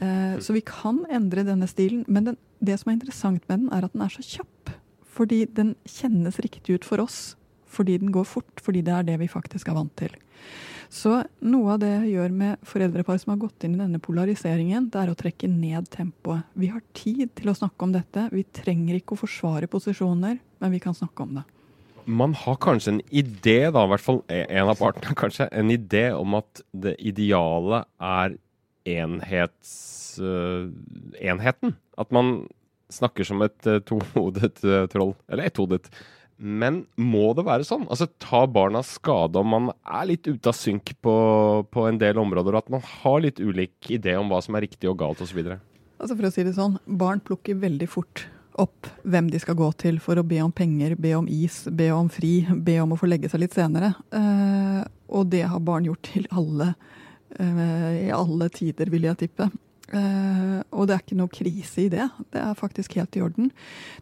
Eh, 0.00 0.38
så 0.42 0.54
vi 0.56 0.62
kan 0.66 1.04
endre 1.10 1.46
denne 1.46 1.68
stilen. 1.70 2.04
Men 2.08 2.32
den, 2.32 2.38
det 2.60 2.78
som 2.80 2.90
er 2.90 2.98
interessant 2.98 3.42
med 3.48 3.58
den, 3.60 3.72
er 3.72 3.86
at 3.86 3.94
den 3.94 4.02
er 4.06 4.14
så 4.14 4.24
kjapp. 4.24 4.77
Fordi 5.18 5.42
den 5.50 5.74
kjennes 5.88 6.38
riktig 6.44 6.78
ut 6.78 6.88
for 6.88 7.02
oss 7.02 7.34
fordi 7.68 7.98
den 8.00 8.08
går 8.14 8.24
fort, 8.24 8.62
fordi 8.64 8.80
det 8.80 8.94
er 8.94 9.04
det 9.04 9.18
vi 9.20 9.26
faktisk 9.28 9.68
er 9.68 9.76
vant 9.76 9.92
til. 10.00 10.14
Så 10.88 11.18
noe 11.44 11.74
av 11.74 11.82
det 11.82 11.90
jeg 11.90 12.14
gjør 12.14 12.32
med 12.32 12.62
foreldrepar 12.66 13.18
som 13.20 13.34
har 13.34 13.42
gått 13.42 13.66
inn 13.66 13.74
i 13.76 13.82
denne 13.82 14.00
polariseringen, 14.00 14.86
det 14.88 15.02
er 15.02 15.12
å 15.12 15.18
trekke 15.18 15.50
ned 15.52 15.90
tempoet. 15.92 16.48
Vi 16.56 16.70
har 16.72 16.80
tid 16.96 17.34
til 17.36 17.52
å 17.52 17.56
snakke 17.58 17.84
om 17.84 17.92
dette. 17.92 18.24
Vi 18.32 18.46
trenger 18.56 18.96
ikke 18.96 19.18
å 19.18 19.20
forsvare 19.20 19.68
posisjoner, 19.70 20.38
men 20.40 20.72
vi 20.72 20.80
kan 20.80 20.96
snakke 20.96 21.26
om 21.26 21.38
det. 21.40 21.44
Man 22.08 22.32
har 22.40 22.56
kanskje 22.64 22.94
en 22.94 23.02
idé, 23.12 23.58
da, 23.68 23.84
i 23.84 23.92
hvert 23.92 24.06
fall 24.06 24.22
en 24.32 24.72
av 24.72 24.80
partene, 24.80 25.16
kanskje, 25.22 25.50
en 25.52 25.72
idé 25.74 26.06
om 26.16 26.38
at 26.40 26.64
det 26.72 26.96
ideale 27.04 27.84
er 28.00 28.38
enhets, 28.88 29.74
uh, 30.24 30.72
enheten. 31.20 31.76
At 32.00 32.16
man 32.16 32.46
snakker 32.92 33.26
som 33.28 33.42
et 33.44 33.68
uh, 33.68 33.80
tohodet 33.84 34.62
uh, 34.64 34.86
troll. 34.90 35.14
Eller 35.28 35.50
etthodet. 35.50 35.90
Men 36.38 36.84
må 36.94 37.32
det 37.34 37.44
være 37.48 37.66
sånn? 37.66 37.88
Altså, 37.90 38.06
Ta 38.22 38.44
barna 38.46 38.84
skade 38.86 39.40
om 39.40 39.50
man 39.50 39.70
er 39.82 40.06
litt 40.12 40.28
ute 40.28 40.52
av 40.52 40.54
synk 40.54 40.94
på, 41.02 41.14
på, 41.66 41.86
en 41.88 41.98
del 41.98 42.20
områder, 42.22 42.54
og 42.54 42.62
at 42.62 42.74
man 42.76 42.84
har 42.86 43.22
litt 43.24 43.42
ulik 43.42 43.90
idé 43.90 44.14
om 44.18 44.30
hva 44.30 44.38
som 44.44 44.54
er 44.54 44.68
riktig 44.68 44.90
og 44.90 45.00
galt 45.02 45.22
osv.? 45.24 45.40
Altså 45.98 46.14
for 46.14 46.28
å 46.28 46.30
si 46.30 46.46
det 46.46 46.54
sånn, 46.54 46.78
barn 46.86 47.18
plukker 47.24 47.58
veldig 47.58 47.88
fort 47.90 48.28
opp 48.58 48.88
hvem 49.06 49.30
de 49.30 49.40
skal 49.42 49.56
gå 49.58 49.68
til 49.78 49.98
for 50.02 50.18
å 50.18 50.26
be 50.26 50.38
om 50.42 50.52
penger, 50.54 50.96
be 50.98 51.14
om 51.18 51.26
is, 51.30 51.64
be 51.74 51.90
om 51.94 52.10
fri, 52.10 52.42
be 52.50 52.78
om 52.82 52.94
å 52.94 52.98
få 52.98 53.10
legge 53.10 53.30
seg 53.30 53.44
litt 53.44 53.56
senere. 53.56 53.92
Eh, 54.14 54.82
og 55.14 55.30
det 55.32 55.44
har 55.50 55.62
barn 55.64 55.86
gjort 55.88 56.10
til 56.10 56.26
alle, 56.30 56.72
eh, 57.38 58.06
i 58.06 58.10
alle 58.14 58.50
tider, 58.54 58.90
vil 58.90 59.08
jeg 59.08 59.20
tippe. 59.24 59.50
Eh, 59.88 60.58
og 60.76 60.88
det 60.88 60.96
er 60.96 61.02
ikke 61.04 61.18
noe 61.18 61.32
krise 61.32 61.86
i 61.86 61.90
det. 61.92 62.08
Det 62.32 62.40
er 62.42 62.58
faktisk 62.58 62.98
helt 62.98 63.16
i 63.16 63.22
orden. 63.24 63.52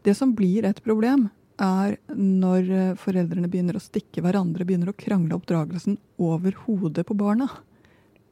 Det 0.03 0.17
som 0.19 0.35
blir 0.37 0.67
et 0.67 0.83
problem, 0.85 1.29
er 1.63 1.97
når 2.13 2.67
eh, 2.69 2.97
foreldrene 3.01 3.49
begynner 3.49 3.79
å 3.79 3.83
stikke 3.83 4.25
hverandre, 4.25 4.67
begynner 4.69 4.91
å 4.93 4.99
krangle 4.99 5.39
oppdragelsen 5.39 5.97
over 6.21 6.57
hodet 6.67 7.07
på 7.09 7.17
barna. 7.17 7.49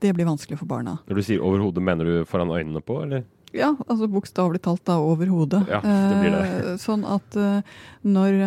Det 0.02 0.12
blir 0.12 0.28
vanskelig 0.28 0.58
for 0.60 0.68
barna. 0.68 0.98
Når 1.08 1.20
du 1.20 1.24
sier 1.24 1.44
over 1.44 1.62
hodet, 1.64 1.84
mener 1.84 2.04
du 2.04 2.28
foran 2.28 2.52
øynene 2.52 2.82
på, 2.84 2.98
eller? 3.06 3.24
Ja, 3.54 3.70
altså 3.86 4.10
bokstavelig 4.10 4.60
talt 4.64 4.82
da 4.84 4.98
over 4.98 5.30
hodet. 5.30 5.62
Ja, 5.70 5.78
det 5.80 6.20
blir 6.20 6.34
det. 6.34 6.44
Uh, 6.66 6.70
sånn 6.82 7.06
at 7.06 7.36
uh, 7.38 7.62
når 8.02 8.40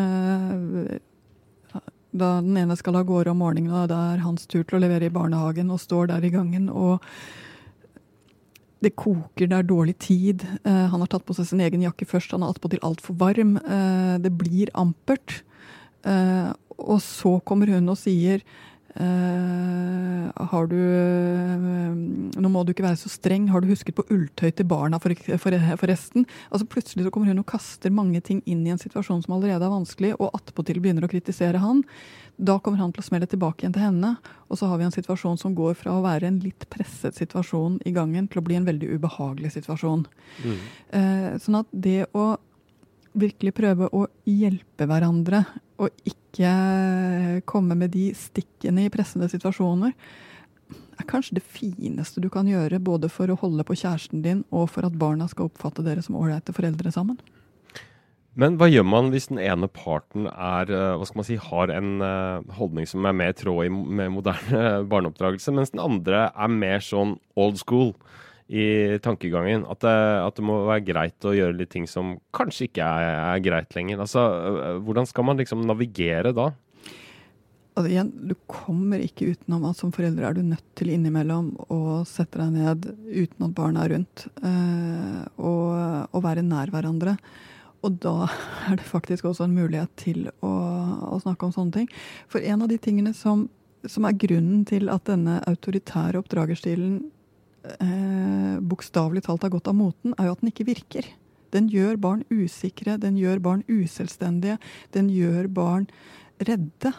da 2.18 2.30
den 2.44 2.58
ene 2.60 2.76
skal 2.78 3.00
av 3.00 3.08
gårde 3.08 3.32
om 3.32 3.40
morgenen, 3.42 3.72
og 3.72 3.88
det 3.92 3.98
er 3.98 4.24
hans 4.26 4.46
tur 4.52 4.66
til 4.66 4.78
å 4.78 4.84
levere 4.84 5.08
i 5.08 5.14
barnehagen, 5.14 5.72
og 5.72 5.82
står 5.82 6.12
der 6.12 6.28
i 6.28 6.34
gangen 6.34 6.68
og 6.70 7.04
det 8.84 8.94
koker, 9.00 9.48
det 9.50 9.58
er 9.58 9.68
dårlig 9.68 9.98
tid. 10.04 10.46
Uh, 10.68 10.88
han 10.92 11.02
har 11.02 11.10
tatt 11.12 11.26
på 11.28 11.36
seg 11.38 11.50
sin 11.50 11.64
egen 11.66 11.84
jakke 11.86 12.08
først, 12.10 12.36
han 12.36 12.46
er 12.46 12.54
attpåtil 12.54 12.84
altfor 12.86 13.18
varm. 13.18 13.58
Uh, 13.66 14.18
det 14.22 14.34
blir 14.38 14.72
ampert. 14.78 15.42
Uh, 16.06 16.54
og 16.78 17.02
så 17.02 17.38
kommer 17.48 17.72
hun 17.74 17.90
og 17.90 17.98
sier 18.00 18.44
har 18.98 20.68
du 20.72 20.78
Nå 22.38 22.50
må 22.50 22.64
du 22.66 22.72
ikke 22.74 22.86
være 22.86 23.00
så 23.00 23.10
streng. 23.12 23.48
Har 23.52 23.62
du 23.62 23.70
husket 23.72 23.96
på 23.98 24.06
ulltøy 24.14 24.52
til 24.56 24.68
barna, 24.70 25.00
forresten? 25.02 26.26
Altså 26.52 26.68
Plutselig 26.70 27.06
så 27.06 27.12
kommer 27.14 27.32
hun 27.32 27.42
og 27.42 27.50
kaster 27.50 27.94
mange 27.94 28.22
ting 28.22 28.42
inn 28.46 28.66
i 28.66 28.74
en 28.74 28.82
situasjon 28.82 29.24
som 29.26 29.36
allerede 29.38 29.66
er 29.66 29.74
vanskelig, 29.74 30.14
og 30.18 30.34
attpåtil 30.38 30.82
begynner 30.84 31.06
å 31.06 31.12
kritisere 31.12 31.62
han. 31.62 31.84
Da 32.38 32.60
kommer 32.62 32.82
han 32.84 32.94
til 32.94 33.02
å 33.02 33.08
smelle 33.08 33.30
tilbake 33.30 33.64
igjen 33.64 33.74
til 33.74 33.88
henne, 33.88 34.14
og 34.48 34.60
så 34.60 34.70
har 34.70 34.78
vi 34.78 34.86
en 34.86 34.94
situasjon 34.94 35.40
som 35.42 35.56
går 35.58 35.74
fra 35.80 35.96
å 35.98 36.04
være 36.06 36.30
en 36.30 36.42
litt 36.44 36.68
presset 36.70 37.18
situasjon 37.18 37.80
i 37.90 37.94
gangen 37.96 38.30
til 38.30 38.42
å 38.42 38.46
bli 38.46 38.60
en 38.60 38.68
veldig 38.68 38.92
ubehagelig 38.94 39.56
situasjon. 39.56 40.06
Mm. 40.44 40.60
Uh, 40.94 41.32
sånn 41.42 41.62
at 41.64 41.72
det 41.74 42.04
å 42.14 42.36
virkelig 43.14 43.54
prøve 43.58 43.90
å 43.94 44.06
hjelpe 44.28 44.88
hverandre, 44.90 45.44
og 45.78 45.94
ikke 46.08 47.44
komme 47.50 47.78
med 47.78 47.94
de 47.94 48.10
stikkene 48.18 48.88
i 48.88 48.94
pressende 48.94 49.30
situasjoner, 49.32 49.94
er 50.98 51.08
kanskje 51.08 51.38
det 51.38 51.46
fineste 51.46 52.22
du 52.24 52.30
kan 52.34 52.48
gjøre, 52.50 52.82
både 52.82 53.10
for 53.14 53.30
å 53.30 53.38
holde 53.40 53.66
på 53.68 53.78
kjæresten 53.78 54.24
din, 54.26 54.44
og 54.52 54.72
for 54.74 54.88
at 54.88 54.98
barna 54.98 55.30
skal 55.30 55.52
oppfatte 55.52 55.86
dere 55.86 56.04
som 56.06 56.18
ålreite 56.18 56.56
foreldre 56.56 56.92
sammen. 56.94 57.20
Men 58.38 58.60
hva 58.60 58.68
gjør 58.70 58.86
man 58.86 59.10
hvis 59.10 59.32
den 59.32 59.40
ene 59.42 59.70
parten 59.72 60.28
er, 60.30 60.70
eh, 60.70 60.94
hva 60.98 61.06
skal 61.10 61.24
man 61.24 61.26
si, 61.26 61.40
har 61.42 61.74
en 61.74 62.04
uh, 62.06 62.58
holdning 62.60 62.86
som 62.90 63.06
er 63.10 63.16
mer 63.18 63.34
i 63.34 63.38
tråd 63.38 63.74
med 63.74 64.14
moderne 64.14 64.84
barneoppdragelse, 64.92 65.54
mens 65.58 65.74
den 65.74 65.82
andre 65.82 66.28
er 66.30 66.54
mer 66.54 66.84
sånn 66.86 67.16
old 67.34 67.58
school 67.64 67.96
i 68.48 68.98
tankegangen? 69.04 69.66
At 69.68 69.84
det, 69.84 69.98
at 70.24 70.38
det 70.40 70.46
må 70.48 70.62
være 70.68 70.86
greit 70.88 71.28
å 71.28 71.36
gjøre 71.36 71.58
litt 71.60 71.74
ting 71.74 71.88
som 71.90 72.16
kanskje 72.36 72.70
ikke 72.70 72.86
er, 72.86 73.10
er 73.34 73.44
greit 73.44 73.76
lenger. 73.76 74.04
Altså, 74.06 74.24
uh, 74.24 74.78
Hvordan 74.86 75.10
skal 75.10 75.28
man 75.28 75.42
liksom 75.42 75.66
navigere 75.68 76.34
da? 76.36 76.52
Altså 77.78 77.92
igjen, 77.92 78.10
Du 78.26 78.34
kommer 78.50 79.02
ikke 79.04 79.34
utenom 79.36 79.68
at 79.70 79.78
som 79.78 79.92
forelder 79.94 80.26
er 80.26 80.34
du 80.34 80.42
nødt 80.42 80.66
til 80.80 80.90
innimellom 80.96 81.52
å 81.70 82.00
sette 82.10 82.40
deg 82.42 82.56
ned 82.56 82.88
uten 83.06 83.46
at 83.46 83.54
barna 83.58 83.84
er 83.84 83.94
rundt, 83.94 84.24
eh, 84.42 85.20
og, 85.38 85.76
og 86.10 86.24
være 86.26 86.42
nær 86.46 86.74
hverandre. 86.74 87.14
Og 87.86 88.00
da 88.02 88.16
er 88.72 88.80
det 88.80 88.88
faktisk 88.88 89.30
også 89.30 89.46
en 89.46 89.54
mulighet 89.54 89.94
til 90.02 90.26
å, 90.42 90.54
å 91.14 91.20
snakke 91.22 91.46
om 91.46 91.54
sånne 91.54 91.76
ting. 91.76 91.92
For 92.34 92.42
en 92.42 92.66
av 92.66 92.72
de 92.72 92.80
tingene 92.82 93.14
som, 93.14 93.46
som 93.86 94.10
er 94.10 94.18
grunnen 94.26 94.66
til 94.66 94.90
at 94.90 95.06
denne 95.12 95.38
autoritære 95.46 96.18
oppdragerstilen 96.24 96.98
eh, 97.78 98.58
bokstavelig 98.62 99.26
talt 99.28 99.46
har 99.46 99.54
gått 99.54 99.70
av 99.70 99.78
moten, 99.78 100.16
er 100.18 100.30
jo 100.30 100.36
at 100.36 100.44
den 100.44 100.52
ikke 100.52 100.68
virker. 100.70 101.08
Den 101.56 101.70
gjør 101.72 101.98
barn 102.02 102.24
usikre, 102.30 102.98
den 103.00 103.18
gjør 103.20 103.40
barn 103.44 103.64
uselvstendige, 103.72 104.58
den 104.96 105.10
gjør 105.14 105.48
barn 105.48 105.88
redde. 106.44 106.94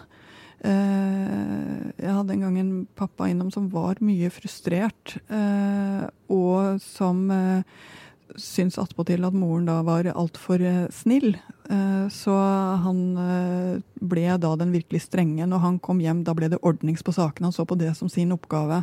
Eh, 0.65 1.93
jeg 2.01 2.17
hadde 2.17 2.35
en 2.35 2.45
gang 2.47 2.59
en 2.59 2.73
pappa 2.99 3.29
innom 3.31 3.53
som 3.55 3.69
var 3.71 4.01
mye 4.03 4.31
frustrert, 4.35 5.19
eh, 5.31 6.09
og 6.33 6.81
som 6.83 7.29
eh, 7.31 7.63
syntes 8.37 8.81
attpåtil 8.81 9.25
at 9.27 9.37
moren 9.37 9.69
da 9.69 9.79
var 9.87 10.09
altfor 10.11 10.63
eh, 10.65 10.89
snill. 10.95 11.37
Eh, 11.71 12.07
så 12.13 12.35
han 12.85 13.01
eh, 13.23 13.87
ble 14.01 14.27
da 14.41 14.55
den 14.59 14.75
virkelig 14.75 15.05
strenge. 15.07 15.47
Når 15.47 15.65
han 15.65 15.79
kom 15.85 16.03
hjem, 16.03 16.25
da 16.27 16.35
ble 16.37 16.51
det 16.53 16.63
ordnings 16.67 17.05
på 17.05 17.15
sakene. 17.15 17.49
Han 17.49 17.57
så 17.57 17.67
på 17.69 17.79
det 17.79 17.95
som 17.99 18.11
sin 18.13 18.35
oppgave. 18.35 18.83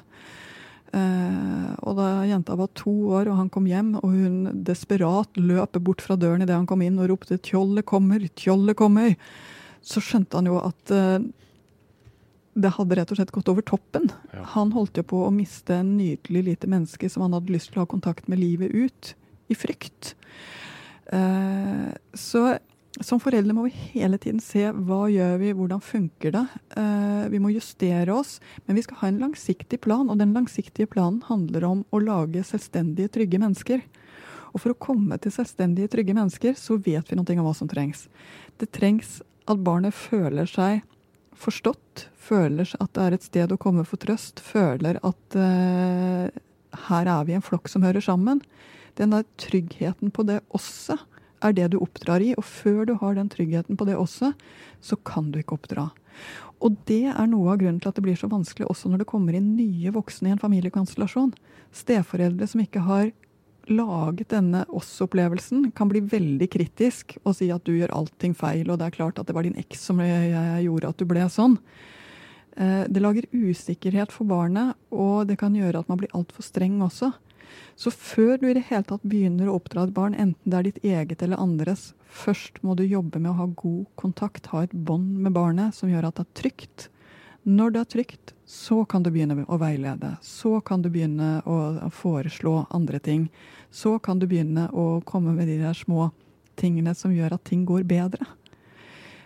Og 0.96 1.98
da 1.98 2.10
jenta 2.30 2.56
var 2.56 2.70
to 2.78 2.94
år 3.18 3.28
og 3.28 3.40
han 3.42 3.50
kom 3.52 3.66
hjem, 3.68 3.96
og 4.00 4.14
hun 4.14 4.64
desperat 4.68 5.36
løp 5.36 5.76
bort 5.84 6.04
fra 6.06 6.16
døren 6.16 6.46
idet 6.46 6.56
han 6.56 6.68
kom 6.70 6.84
inn 6.86 7.02
og 7.02 7.10
ropte 7.12 7.36
'Tjollet 7.38 7.86
kommer! 7.86 8.24
Tjollet 8.36 8.78
kommer!' 8.80 9.18
Så 9.84 10.00
skjønte 10.02 10.40
han 10.40 10.48
jo 10.50 10.56
at 10.64 10.94
det 12.56 12.72
hadde 12.78 12.96
rett 12.96 13.12
og 13.12 13.20
slett 13.20 13.34
gått 13.36 13.50
over 13.52 13.66
toppen. 13.68 14.08
Ja. 14.32 14.46
Han 14.56 14.72
holdt 14.76 15.00
jo 15.00 15.04
på 15.08 15.26
å 15.26 15.34
miste 15.34 15.76
en 15.82 15.96
nydelig 15.98 16.46
lite 16.50 16.70
menneske 16.72 17.10
som 17.12 17.26
han 17.26 17.36
hadde 17.36 17.52
lyst 17.52 17.74
til 17.74 17.82
å 17.82 17.86
ha 17.86 17.92
kontakt 17.92 18.30
med 18.32 18.40
livet 18.40 18.72
ut 18.72 19.12
i 19.52 19.58
frykt. 19.58 20.14
Eh, 21.12 21.92
så 22.16 22.46
som 23.04 23.20
foreldre 23.20 23.52
må 23.56 23.66
vi 23.66 23.74
hele 23.96 24.18
tiden 24.22 24.40
se 24.40 24.70
hva 24.72 25.06
gjør 25.12 25.36
vi, 25.42 25.52
hvordan 25.58 25.82
funker 25.84 26.32
det. 26.32 26.44
Eh, 26.80 27.26
vi 27.34 27.42
må 27.44 27.52
justere 27.52 28.14
oss, 28.16 28.38
men 28.66 28.78
vi 28.78 28.86
skal 28.86 29.02
ha 29.02 29.10
en 29.10 29.20
langsiktig 29.20 29.82
plan. 29.84 30.08
Og 30.08 30.20
den 30.22 30.32
langsiktige 30.36 30.88
planen 30.88 31.20
handler 31.28 31.68
om 31.68 31.84
å 31.92 32.00
lage 32.00 32.46
selvstendige, 32.48 33.12
trygge 33.18 33.42
mennesker. 33.42 33.84
Og 34.54 34.64
for 34.64 34.72
å 34.72 34.80
komme 34.80 35.18
til 35.20 35.34
selvstendige, 35.36 35.92
trygge 35.92 36.16
mennesker, 36.16 36.56
så 36.56 36.78
vet 36.80 37.12
vi 37.12 37.20
noe 37.20 37.36
om 37.36 37.50
hva 37.50 37.56
som 37.58 37.72
trengs. 37.72 38.06
Det 38.62 38.72
trengs 38.72 39.18
at 39.46 39.64
barnet 39.66 39.96
føler 39.96 40.48
seg 40.48 40.86
forstått, 41.36 42.08
føler 42.16 42.70
at 42.80 42.94
det 42.96 43.04
er 43.04 43.18
et 43.18 43.28
sted 43.28 43.52
å 43.52 43.60
komme 43.60 43.84
for 43.84 44.00
trøst, 44.00 44.40
føler 44.40 45.02
at 45.04 45.36
uh, 45.36 46.32
her 46.88 47.12
er 47.12 47.28
vi 47.28 47.36
en 47.36 47.44
flokk 47.44 47.68
som 47.68 47.84
hører 47.84 48.04
sammen 48.04 48.40
den 48.96 49.12
der 49.12 49.28
tryggheten 49.36 50.14
på 50.16 50.24
det 50.24 50.40
også 50.56 50.96
er 51.46 51.56
det 51.58 51.72
du 51.74 51.80
oppdrar 51.82 52.24
i. 52.24 52.34
Og 52.40 52.46
før 52.46 52.86
du 52.90 52.96
har 53.02 53.18
den 53.18 53.30
tryggheten 53.32 53.78
på 53.78 53.88
det 53.88 53.98
også, 54.00 54.34
så 54.82 54.98
kan 55.08 55.32
du 55.32 55.40
ikke 55.42 55.58
oppdra. 55.60 55.90
Og 56.64 56.78
det 56.88 57.04
er 57.12 57.28
noe 57.30 57.52
av 57.54 57.60
grunnen 57.62 57.82
til 57.84 57.92
at 57.92 57.98
det 57.98 58.06
blir 58.06 58.18
så 58.20 58.30
vanskelig 58.32 58.68
også 58.72 58.90
når 58.90 59.04
det 59.04 59.10
kommer 59.10 59.36
inn 59.36 59.56
nye 59.58 59.92
voksne 59.94 60.32
i 60.32 60.36
en 60.36 60.42
familiekonstellasjon. 60.42 61.34
Steforeldre 61.76 62.48
som 62.50 62.64
ikke 62.64 62.86
har 62.86 63.12
laget 63.72 64.30
denne 64.30 64.62
oss-opplevelsen, 64.78 65.72
kan 65.76 65.90
bli 65.90 66.04
veldig 66.06 66.48
kritisk 66.54 67.16
og 67.24 67.34
si 67.38 67.50
at 67.54 67.66
du 67.66 67.74
gjør 67.74 67.96
allting 67.98 68.36
feil, 68.38 68.70
og 68.70 68.80
det 68.80 68.90
er 68.90 68.98
klart 69.00 69.20
at 69.20 69.28
det 69.28 69.36
var 69.36 69.48
din 69.48 69.58
eks 69.58 69.88
som 69.90 70.02
gjorde 70.02 70.92
at 70.92 71.02
du 71.02 71.08
ble 71.10 71.26
sånn. 71.34 71.58
Eh, 72.56 72.84
det 72.88 73.02
lager 73.04 73.28
usikkerhet 73.34 74.14
for 74.14 74.30
barnet, 74.30 74.78
og 74.94 75.26
det 75.30 75.40
kan 75.42 75.56
gjøre 75.56 75.82
at 75.82 75.90
man 75.92 76.00
blir 76.02 76.14
altfor 76.16 76.46
streng 76.46 76.78
også. 76.86 77.12
Så 77.76 77.92
før 77.92 78.38
du 78.40 78.48
i 78.50 78.56
det 78.56 78.66
hele 78.70 78.88
tatt 78.88 79.04
begynner 79.04 79.50
å 79.50 79.58
oppdra 79.60 79.86
et 79.86 79.96
barn, 79.96 80.16
enten 80.16 80.52
det 80.52 80.58
er 80.58 80.68
ditt 80.70 80.84
eget 80.84 81.24
eller 81.26 81.42
andres, 81.42 81.94
først 82.08 82.62
må 82.64 82.76
du 82.76 82.86
jobbe 82.86 83.20
med 83.20 83.34
å 83.34 83.40
ha 83.42 83.48
god 83.52 83.86
kontakt, 84.00 84.52
ha 84.54 84.64
et 84.64 84.74
bånd 84.74 85.18
med 85.26 85.36
barnet 85.36 85.76
som 85.76 85.92
gjør 85.92 86.10
at 86.10 86.20
det 86.20 86.26
er 86.26 86.38
trygt. 86.42 86.88
Når 87.46 87.76
det 87.76 87.82
er 87.82 87.92
trygt, 87.94 88.34
så 88.46 88.80
kan 88.90 89.04
du 89.06 89.12
begynne 89.14 89.44
å 89.46 89.60
veilede. 89.62 90.16
Så 90.26 90.58
kan 90.66 90.82
du 90.82 90.90
begynne 90.90 91.44
å 91.46 91.90
foreslå 91.94 92.64
andre 92.74 92.98
ting. 93.00 93.28
Så 93.70 94.00
kan 94.00 94.18
du 94.18 94.26
begynne 94.30 94.70
å 94.74 95.02
komme 95.06 95.36
med 95.36 95.52
de 95.52 95.60
der 95.62 95.78
små 95.78 96.10
tingene 96.58 96.96
som 96.98 97.14
gjør 97.14 97.36
at 97.36 97.46
ting 97.46 97.68
går 97.68 97.86
bedre. 97.86 98.26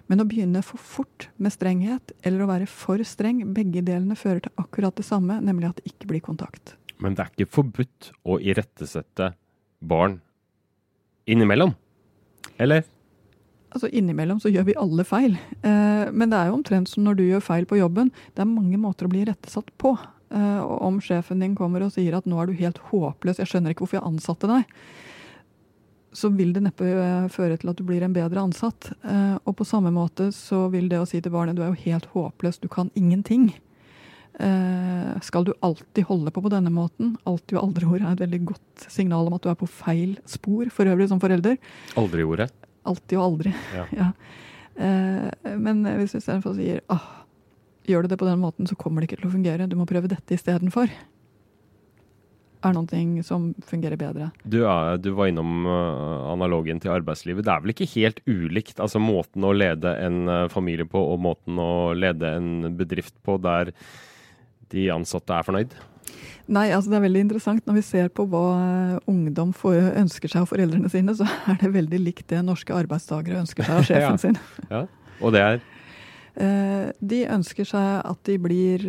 Men 0.10 0.24
å 0.24 0.28
begynne 0.28 0.64
for 0.66 0.82
fort 0.82 1.28
med 1.38 1.54
strenghet 1.54 2.16
eller 2.26 2.42
å 2.42 2.50
være 2.50 2.68
for 2.68 3.00
streng, 3.06 3.44
begge 3.54 3.86
delene 3.86 4.18
fører 4.18 4.42
til 4.48 4.56
akkurat 4.58 4.98
det 4.98 5.06
samme, 5.06 5.38
nemlig 5.46 5.70
at 5.70 5.80
det 5.80 5.94
ikke 5.94 6.10
blir 6.10 6.26
kontakt. 6.26 6.79
Men 7.00 7.16
det 7.16 7.24
er 7.24 7.34
ikke 7.34 7.54
forbudt 7.60 8.12
å 8.28 8.40
irettesette 8.44 9.34
barn 9.80 10.20
innimellom? 11.30 11.74
Eller? 12.60 12.84
Altså 13.70 13.90
Innimellom 13.94 14.40
så 14.42 14.50
gjør 14.50 14.66
vi 14.68 14.78
alle 14.82 15.06
feil. 15.06 15.36
Eh, 15.62 16.06
men 16.12 16.32
det 16.32 16.40
er 16.40 16.50
jo 16.50 16.58
omtrent 16.58 16.90
som 16.90 17.06
når 17.06 17.20
du 17.20 17.26
gjør 17.28 17.44
feil 17.46 17.68
på 17.70 17.78
jobben. 17.80 18.10
Det 18.34 18.44
er 18.44 18.50
mange 18.50 18.80
måter 18.82 19.06
å 19.06 19.12
bli 19.12 19.22
irettesatt 19.24 19.70
på. 19.82 19.94
Eh, 20.34 20.62
og 20.62 20.82
om 20.88 20.98
sjefen 21.04 21.44
din 21.44 21.56
kommer 21.58 21.86
og 21.86 21.94
sier 21.94 22.18
at 22.18 22.28
nå 22.30 22.40
er 22.42 22.50
du 22.50 22.58
helt 22.60 22.82
håpløs, 22.90 23.40
jeg 23.42 23.50
skjønner 23.50 23.74
ikke 23.74 23.86
hvorfor 23.86 24.00
jeg 24.00 24.10
ansatte 24.10 24.50
deg, 24.50 24.76
så 26.14 26.30
vil 26.34 26.52
det 26.54 26.64
neppe 26.66 26.90
eh, 26.90 27.30
føre 27.34 27.58
til 27.62 27.72
at 27.72 27.80
du 27.80 27.86
blir 27.86 28.04
en 28.06 28.16
bedre 28.16 28.42
ansatt. 28.42 28.92
Eh, 29.06 29.38
og 29.44 29.58
på 29.58 29.68
samme 29.68 29.94
måte 29.94 30.32
så 30.36 30.66
vil 30.74 30.90
det 30.92 31.02
å 31.02 31.08
si 31.10 31.22
til 31.22 31.34
barnet 31.34 31.58
du 31.58 31.64
er 31.64 31.72
jo 31.72 31.84
helt 31.86 32.10
håpløs, 32.14 32.62
du 32.62 32.70
kan 32.72 32.92
ingenting. 32.98 33.52
Eh, 34.40 35.20
skal 35.22 35.44
du 35.44 35.54
alltid 35.60 36.08
holde 36.08 36.32
på 36.32 36.44
på 36.46 36.52
denne 36.54 36.72
måten? 36.72 37.18
Alltid 37.28 37.58
og 37.58 37.70
aldri-ordet 37.70 38.06
er 38.06 38.16
et 38.16 38.24
veldig 38.24 38.42
godt 38.54 38.86
signal 38.88 39.28
om 39.28 39.36
at 39.36 39.44
du 39.44 39.50
er 39.52 39.60
på 39.60 39.68
feil 39.68 40.16
spor 40.30 40.72
for 40.72 40.88
øvrig 40.88 41.10
som 41.12 41.20
forelder. 41.20 41.60
Aldri-ordet? 42.00 42.48
Alltid 42.88 43.20
og 43.20 43.26
aldri. 43.26 43.54
Ja. 43.76 43.86
ja. 44.02 44.12
Men 45.60 45.84
hvis 46.00 46.14
du 46.16 46.22
istedenfor 46.22 46.54
sier 46.56 46.80
ah, 46.88 47.26
gjør 47.84 48.06
du 48.06 48.14
det 48.14 48.20
på 48.22 48.28
den 48.30 48.40
måten, 48.40 48.70
så 48.70 48.78
kommer 48.80 49.04
det 49.04 49.10
ikke 49.10 49.18
til 49.20 49.28
å 49.28 49.34
fungere, 49.34 49.68
du 49.68 49.76
må 49.76 49.88
prøve 49.90 50.08
dette 50.08 50.38
istedenfor 50.38 50.88
er 52.60 52.76
noe 52.76 53.24
som 53.24 53.50
fungerer 53.64 53.96
bedre. 54.00 54.30
Du, 54.44 54.62
er, 54.68 54.98
du 55.00 55.14
var 55.16 55.30
innom 55.32 55.64
analogen 55.64 56.40
analogien 56.40 56.82
til 56.84 56.92
arbeidslivet. 56.92 57.46
Det 57.48 57.54
er 57.54 57.64
vel 57.64 57.74
ikke 57.74 57.88
helt 57.94 58.20
ulikt? 58.28 58.82
Altså 58.84 59.00
måten 59.00 59.46
å 59.48 59.54
lede 59.56 59.94
en 60.04 60.50
familie 60.52 60.88
på 60.90 61.00
og 61.14 61.22
måten 61.24 61.60
å 61.62 61.94
lede 61.96 62.34
en 62.40 62.76
bedrift 62.80 63.16
på 63.24 63.38
der 63.44 63.72
de 64.74 64.90
ansatte 64.94 65.36
er 65.36 65.48
fornøyd? 65.48 65.74
Nei, 66.50 66.70
altså 66.74 66.90
det 66.90 66.98
er 66.98 67.04
veldig 67.06 67.26
interessant. 67.28 67.66
Når 67.70 67.78
vi 67.78 67.84
ser 67.86 68.08
på 68.10 68.26
hva 68.30 68.46
uh, 68.58 69.10
ungdom 69.10 69.52
ønsker 69.54 70.32
seg 70.32 70.46
av 70.46 70.50
foreldrene 70.50 70.90
sine, 70.90 71.14
så 71.18 71.28
er 71.52 71.60
det 71.62 71.74
veldig 71.76 72.00
likt 72.02 72.30
det 72.32 72.42
norske 72.46 72.74
arbeidstakere 72.74 73.44
ønsker 73.44 73.68
seg 73.68 73.76
av 73.76 73.86
sjefen 73.90 74.18
ja. 74.18 74.24
sin. 74.24 74.40
ja. 74.72 74.86
Og 75.20 75.36
det 75.36 75.44
er? 75.44 75.62
De 76.40 77.18
ønsker 77.28 77.68
seg 77.68 77.88
at 78.08 78.20
de 78.24 78.38
blir 78.40 78.86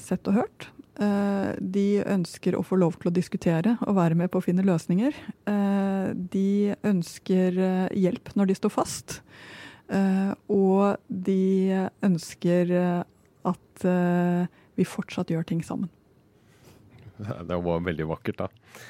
sett 0.00 0.30
og 0.30 0.38
hørt. 0.38 0.70
Eh, 0.98 1.50
de 1.62 2.02
ønsker 2.02 2.56
å 2.58 2.64
få 2.66 2.74
lov 2.80 2.96
til 2.98 3.12
å 3.12 3.14
diskutere 3.14 3.76
og 3.86 3.94
være 4.00 4.16
med 4.18 4.32
på 4.32 4.40
å 4.40 4.44
finne 4.44 4.66
løsninger. 4.66 5.14
Eh, 5.46 6.08
de 6.32 6.74
ønsker 6.86 7.60
eh, 7.62 7.98
hjelp 8.02 8.32
når 8.34 8.50
de 8.50 8.58
står 8.58 8.74
fast. 8.74 9.20
Og 9.88 10.98
de 11.08 11.88
ønsker 12.04 12.72
at 13.48 13.84
vi 14.78 14.86
fortsatt 14.88 15.32
gjør 15.34 15.46
ting 15.48 15.64
sammen. 15.66 15.90
Det 17.50 17.62
var 17.66 17.84
veldig 17.86 18.08
vakkert, 18.14 18.46
da. 18.46 18.84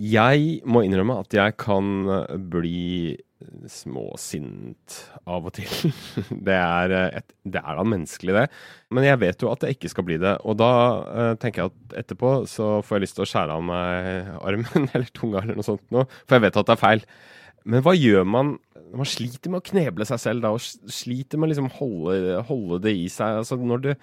Jeg 0.00 0.62
må 0.64 0.80
innrømme 0.86 1.18
at 1.20 1.34
jeg 1.36 1.58
kan 1.60 2.08
bli 2.48 3.18
småsint 3.70 4.96
av 5.28 5.48
og 5.48 5.54
til. 5.56 5.92
Det 6.46 6.54
er, 6.56 6.94
eh, 6.94 7.18
et, 7.20 7.34
det 7.44 7.60
er 7.60 7.76
da 7.78 7.84
menneskelig, 7.86 8.36
det. 8.36 8.46
Men 8.94 9.06
jeg 9.06 9.20
vet 9.22 9.44
jo 9.44 9.50
at 9.52 9.64
det 9.64 9.74
ikke 9.74 9.90
skal 9.92 10.06
bli 10.08 10.16
det. 10.20 10.36
Og 10.48 10.58
da 10.60 10.70
uh, 11.04 11.34
tenker 11.40 11.64
jeg 11.64 11.72
at 11.72 11.98
etterpå 12.04 12.32
så 12.50 12.78
får 12.84 12.98
jeg 12.98 13.06
lyst 13.06 13.18
til 13.18 13.26
å 13.26 13.30
skjære 13.30 13.58
av 13.58 13.66
meg 13.66 14.32
armen 14.48 14.88
eller 14.88 15.12
tunga 15.16 15.44
eller 15.44 15.60
noe 15.60 15.66
sånt 15.66 15.86
noe, 15.94 16.06
for 16.24 16.36
jeg 16.36 16.46
vet 16.46 16.60
at 16.60 16.70
det 16.70 16.76
er 16.76 16.82
feil. 16.84 17.06
Men 17.70 17.84
hva 17.84 17.96
gjør 17.96 18.26
man 18.28 18.56
når 18.90 19.02
man 19.02 19.06
sliter 19.06 19.52
med 19.52 19.60
å 19.60 19.68
kneble 19.68 20.06
seg 20.08 20.18
selv 20.18 20.42
da, 20.42 20.50
og 20.56 20.90
sliter 20.90 21.38
med 21.38 21.46
å 21.46 21.50
liksom 21.52 21.68
holde, 21.76 22.40
holde, 22.48 22.80
det 22.88 22.96
i 22.98 23.06
seg? 23.12 23.42
Altså 23.42 23.58
når 23.60 23.84
det 23.84 23.96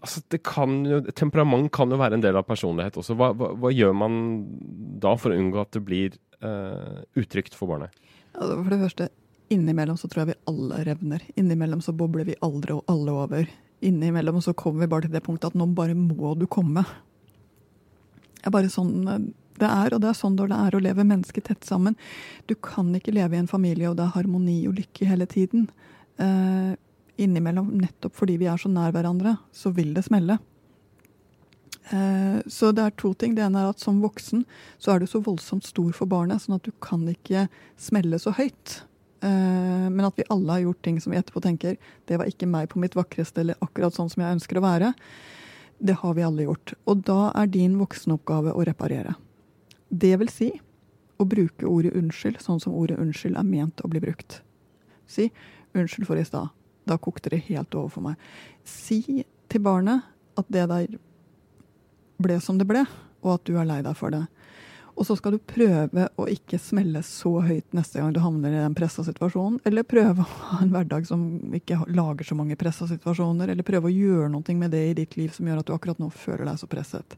Altså, 0.00 0.22
det 0.32 0.40
kan 0.48 0.78
jo, 0.88 1.00
temperament 1.12 1.68
kan 1.76 1.92
jo 1.92 1.98
være 2.00 2.16
en 2.16 2.24
del 2.24 2.38
av 2.40 2.46
personlighet 2.48 2.96
også. 3.00 3.16
Hva, 3.20 3.32
hva, 3.36 3.50
hva 3.60 3.72
gjør 3.72 3.92
man 4.00 4.14
da 5.02 5.12
for 5.20 5.32
å 5.32 5.40
unngå 5.40 5.60
at 5.60 5.74
det 5.76 5.82
blir 5.84 6.16
uh, 6.40 7.02
utrygt 7.20 7.56
for 7.56 7.68
barnet? 7.68 7.92
Altså, 8.32 8.54
for 8.56 8.70
det 8.72 8.80
første, 8.80 9.10
innimellom 9.52 9.98
så 10.00 10.08
tror 10.08 10.22
jeg 10.22 10.32
vi 10.32 10.38
alle 10.52 10.80
revner. 10.88 11.26
Innimellom 11.40 11.82
så 11.84 11.92
bobler 11.96 12.28
vi 12.30 12.38
aldri 12.46 12.78
og 12.78 12.88
alle 12.88 13.18
over. 13.26 13.52
Innimellom 13.84 14.40
så 14.44 14.56
kommer 14.56 14.86
vi 14.86 14.90
bare 14.94 15.08
til 15.08 15.14
det 15.16 15.24
punktet 15.26 15.52
at 15.52 15.58
nå 15.58 15.68
bare 15.76 15.96
må 15.98 16.32
du 16.38 16.46
komme. 16.48 16.86
Det 18.40 18.48
er 18.48 18.56
bare 18.56 18.72
sånn 18.72 18.96
eh, 19.04 19.22
det 19.60 19.68
er, 19.68 19.92
og 19.92 20.00
det 20.00 20.08
er 20.08 20.16
sånn 20.16 20.38
det 20.38 20.46
er 20.56 20.72
å 20.72 20.80
leve 20.80 21.04
mennesker 21.04 21.44
tett 21.44 21.66
sammen. 21.68 21.96
Du 22.48 22.54
kan 22.56 22.88
ikke 22.96 23.12
leve 23.12 23.36
i 23.36 23.40
en 23.42 23.50
familie 23.50 23.90
og 23.90 23.98
det 23.98 24.06
er 24.06 24.14
harmoni 24.14 24.62
og 24.70 24.78
lykke 24.78 25.08
hele 25.10 25.26
tiden. 25.28 25.66
Uh, 26.16 26.72
innimellom, 27.20 27.72
nettopp 27.80 28.16
fordi 28.18 28.38
vi 28.40 28.48
er 28.50 28.60
så 28.60 28.70
nær 28.72 28.94
hverandre, 28.94 29.36
så 29.52 29.72
vil 29.76 29.92
det 29.96 30.06
smelle. 30.06 30.38
Eh, 31.90 32.38
så 32.46 32.70
det 32.72 32.84
er 32.84 32.94
to 33.00 33.12
ting. 33.18 33.34
Det 33.34 33.44
ene 33.44 33.64
er 33.64 33.72
at 33.72 33.82
som 33.82 33.98
voksen 34.02 34.44
så 34.78 34.94
er 34.94 35.00
du 35.00 35.08
så 35.10 35.22
voldsomt 35.24 35.66
stor 35.66 35.90
for 35.96 36.10
barnet, 36.10 36.42
sånn 36.42 36.58
at 36.58 36.66
du 36.66 36.72
kan 36.82 37.02
ikke 37.10 37.48
smelle 37.80 38.20
så 38.22 38.34
høyt. 38.36 38.80
Eh, 39.20 39.86
men 39.90 40.06
at 40.06 40.16
vi 40.16 40.28
alle 40.32 40.54
har 40.54 40.64
gjort 40.64 40.82
ting 40.86 41.00
som 41.02 41.12
vi 41.12 41.18
etterpå 41.20 41.42
tenker 41.44 41.76
det 42.08 42.16
var 42.16 42.30
ikke 42.30 42.48
meg 42.48 42.70
på 42.72 42.80
mitt 42.80 42.96
vakreste 42.96 43.42
eller 43.42 43.58
akkurat 43.60 43.96
sånn 43.96 44.08
som 44.12 44.22
jeg 44.24 44.38
ønsker 44.38 44.60
å 44.60 44.64
være. 44.64 44.94
Det 45.80 45.98
har 46.02 46.14
vi 46.16 46.24
alle 46.24 46.46
gjort. 46.46 46.74
Og 46.88 47.02
da 47.08 47.32
er 47.36 47.50
din 47.52 47.78
voksenoppgave 47.80 48.54
å 48.54 48.64
reparere. 48.68 49.16
Det 49.90 50.14
vil 50.20 50.30
si 50.32 50.52
å 51.20 51.26
bruke 51.28 51.68
ordet 51.68 51.96
unnskyld 51.98 52.40
sånn 52.40 52.60
som 52.62 52.76
ordet 52.76 53.00
unnskyld 53.00 53.36
er 53.36 53.48
ment 53.48 53.82
å 53.84 53.90
bli 53.90 54.00
brukt. 54.00 54.40
Si 55.10 55.30
'unnskyld 55.74 56.06
for 56.06 56.16
i 56.16 56.24
stad'. 56.24 56.59
Da 56.90 56.98
kokte 56.98 57.32
det 57.32 57.44
helt 57.46 57.74
over 57.78 57.92
for 57.94 58.10
meg. 58.10 58.18
Si 58.66 59.22
til 59.50 59.62
barnet 59.64 60.02
at 60.38 60.50
det 60.50 60.66
der 60.70 60.98
ble 62.20 62.36
som 62.42 62.58
det 62.60 62.68
ble, 62.68 62.84
og 63.24 63.38
at 63.38 63.48
du 63.48 63.56
er 63.58 63.68
lei 63.68 63.80
deg 63.84 63.96
for 63.96 64.12
det. 64.14 64.24
Og 65.00 65.06
så 65.08 65.14
skal 65.16 65.32
du 65.32 65.38
prøve 65.48 66.08
å 66.20 66.26
ikke 66.28 66.58
smelle 66.60 67.00
så 67.06 67.30
høyt 67.46 67.76
neste 67.76 68.00
gang 68.00 68.10
du 68.12 68.18
havner 68.20 68.52
i 68.52 68.58
den 68.60 68.74
pressa 68.76 69.00
situasjonen. 69.06 69.60
Eller 69.64 69.86
prøve 69.88 70.26
å 70.26 70.34
ha 70.50 70.58
en 70.60 70.72
hverdag 70.74 71.06
som 71.08 71.22
ikke 71.56 71.78
lager 71.88 72.28
så 72.28 72.36
mange 72.36 72.58
pressa 72.60 72.88
situasjoner. 72.90 73.48
Eller 73.48 73.64
prøve 73.64 73.88
å 73.88 73.94
gjøre 73.94 74.28
noe 74.34 74.56
med 74.58 74.74
det 74.74 74.82
i 74.90 74.98
ditt 74.98 75.16
liv 75.16 75.32
som 75.32 75.48
gjør 75.48 75.62
at 75.62 75.70
du 75.70 75.72
akkurat 75.72 76.02
nå 76.02 76.10
føler 76.12 76.44
deg 76.50 76.60
så 76.60 76.68
presset. 76.68 77.16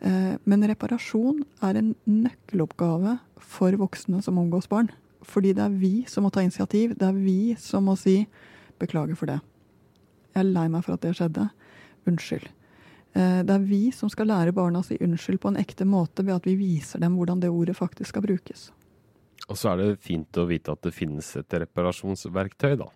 Eh, 0.00 0.38
men 0.48 0.64
reparasjon 0.70 1.42
er 1.66 1.76
en 1.82 1.92
nøkkeloppgave 2.08 3.18
for 3.36 3.78
voksne 3.84 4.22
som 4.24 4.40
omgås 4.40 4.70
barn. 4.70 4.88
Fordi 5.28 5.52
det 5.58 5.66
er 5.66 5.76
vi 5.76 5.92
som 6.08 6.24
må 6.24 6.32
ta 6.32 6.40
initiativ. 6.46 6.96
Det 6.96 7.04
er 7.04 7.20
vi 7.20 7.56
som 7.60 7.84
må 7.84 7.98
si 8.00 8.22
'beklager 8.78 9.16
for 9.16 9.26
det'. 9.26 9.40
Jeg 10.34 10.40
er 10.40 10.52
lei 10.52 10.68
meg 10.68 10.84
for 10.84 10.94
at 10.94 11.02
det 11.02 11.16
skjedde. 11.16 11.50
Unnskyld. 12.06 12.48
Eh, 13.14 13.42
det 13.42 13.54
er 13.54 13.64
vi 13.66 13.90
som 13.90 14.08
skal 14.08 14.28
lære 14.30 14.52
barna 14.52 14.80
å 14.80 14.86
si 14.86 14.98
unnskyld 15.00 15.40
på 15.40 15.48
en 15.48 15.56
ekte 15.60 15.84
måte 15.84 16.24
ved 16.24 16.34
at 16.34 16.46
vi 16.46 16.56
viser 16.56 17.00
dem 17.00 17.16
hvordan 17.16 17.40
det 17.40 17.50
ordet 17.50 17.76
faktisk 17.76 18.12
skal 18.12 18.22
brukes. 18.22 18.70
Og 19.48 19.56
så 19.56 19.72
er 19.72 19.76
det 19.80 20.02
fint 20.04 20.36
å 20.36 20.46
vite 20.46 20.72
at 20.72 20.82
det 20.82 20.92
finnes 20.92 21.36
et 21.36 21.54
reparasjonsverktøy, 21.62 22.76
da. 22.76 22.88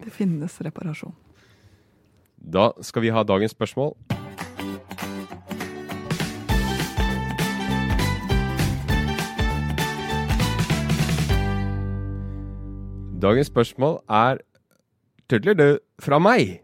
Det 0.00 0.12
finnes 0.14 0.60
reparasjon. 0.62 1.12
Da 2.40 2.70
skal 2.80 3.02
vi 3.02 3.10
ha 3.12 3.24
dagens 3.26 3.52
spørsmål. 3.52 3.96
Dagens 13.20 13.50
spørsmål 13.50 13.98
er 14.08 14.40
fra 16.02 16.18
meg. 16.22 16.60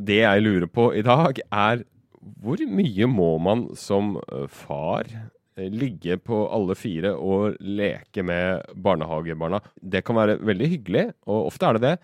Det 0.00 0.22
jeg 0.22 0.44
lurer 0.44 0.70
på 0.72 0.90
i 0.96 1.02
dag, 1.04 1.36
er 1.52 1.84
hvor 2.40 2.60
mye 2.68 3.08
må 3.08 3.34
man 3.42 3.66
som 3.76 4.14
eh, 4.20 4.46
far 4.48 5.08
eh, 5.08 5.68
ligge 5.68 6.16
på 6.20 6.42
alle 6.52 6.76
fire 6.76 7.12
og 7.16 7.60
leke 7.60 8.24
med 8.24 8.64
barnehagebarna? 8.76 9.60
Det 9.76 10.02
kan 10.04 10.16
være 10.16 10.38
veldig 10.40 10.68
hyggelig, 10.74 11.06
og 11.28 11.50
ofte 11.52 11.68
er 11.68 11.78
det 11.78 11.84
det. 11.86 11.94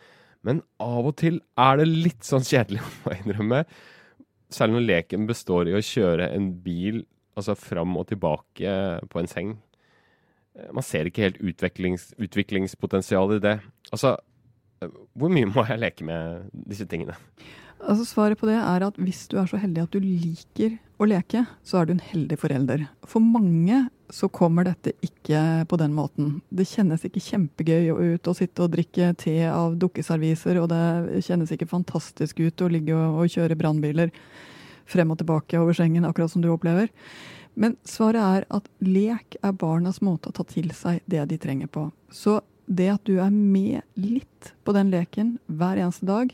Men 0.47 0.63
av 0.83 1.09
og 1.09 1.17
til 1.21 1.41
er 1.59 1.81
det 1.81 1.89
litt 1.91 2.25
sånn 2.27 2.45
kjedelig, 2.47 2.85
jeg 3.09 3.25
innrømme. 3.25 3.65
Særlig 4.53 4.79
når 4.79 4.89
leken 4.91 5.29
består 5.29 5.69
i 5.69 5.77
å 5.77 5.85
kjøre 5.85 6.31
en 6.37 6.53
bil 6.65 7.05
altså 7.37 7.57
fram 7.59 7.97
og 8.01 8.09
tilbake 8.09 8.77
på 9.13 9.21
en 9.21 9.31
seng. 9.31 9.57
Eh, 10.57 10.71
man 10.73 10.87
ser 10.87 11.09
ikke 11.09 11.29
helt 11.29 11.43
utviklings, 11.43 12.11
utviklingspotensial 12.21 13.37
i 13.37 13.43
det. 13.45 13.59
Altså, 13.93 14.17
hvor 15.17 15.33
mye 15.33 15.49
må 15.51 15.67
jeg 15.69 15.83
leke 15.83 16.07
med 16.07 16.51
disse 16.69 16.87
tingene? 16.89 17.17
Altså 17.77 18.07
Svaret 18.09 18.41
på 18.41 18.49
det 18.49 18.57
er 18.57 18.85
at 18.87 18.97
hvis 19.01 19.27
du 19.31 19.37
er 19.41 19.49
så 19.51 19.59
heldig 19.61 19.85
at 19.85 19.93
du 19.93 20.01
liker 20.01 20.79
å 20.97 21.07
leke, 21.09 21.43
så 21.67 21.81
er 21.81 21.87
du 21.87 21.93
en 21.93 22.03
heldig 22.03 22.39
forelder. 22.41 22.87
For 23.07 23.21
mange 23.21 23.85
så 24.13 24.31
kommer 24.33 24.65
dette 24.65 24.95
ikke 25.05 25.67
på 25.69 25.79
den 25.81 25.93
måten. 25.97 26.39
Det 26.49 26.67
kjennes 26.71 27.05
ikke 27.05 27.23
kjempegøy 27.23 27.91
ut 27.93 28.31
å 28.31 28.35
sitte 28.37 28.65
og 28.65 28.73
drikke 28.73 29.11
te 29.21 29.37
av 29.51 29.77
dukkeserviser, 29.83 30.61
og 30.63 30.71
det 30.73 31.23
kjennes 31.27 31.53
ikke 31.53 31.69
fantastisk 31.69 32.41
ut 32.41 32.65
å 32.65 32.71
ligge 32.73 32.97
og, 32.97 33.27
kjøre 33.33 33.59
brannbiler 33.59 34.13
frem 34.87 35.11
og 35.13 35.21
tilbake 35.21 35.59
over 35.61 35.77
sengen, 35.77 36.07
akkurat 36.07 36.33
som 36.33 36.45
du 36.45 36.49
opplever. 36.53 36.89
Men 37.59 37.77
svaret 37.89 38.23
er 38.23 38.47
at 38.57 38.69
lek 38.85 39.39
er 39.43 39.57
barnas 39.57 40.03
måte 40.05 40.31
å 40.31 40.37
ta 40.37 40.45
til 40.49 40.71
seg 40.77 41.03
det 41.11 41.25
de 41.29 41.39
trenger 41.41 41.71
på. 41.73 41.89
Så 42.13 42.39
det 42.67 42.89
at 42.93 43.07
du 43.07 43.19
er 43.23 43.31
med 43.31 43.83
litt 43.99 44.53
på 44.67 44.75
den 44.77 44.91
leken 44.93 45.37
hver 45.47 45.79
eneste 45.79 46.09
dag, 46.09 46.33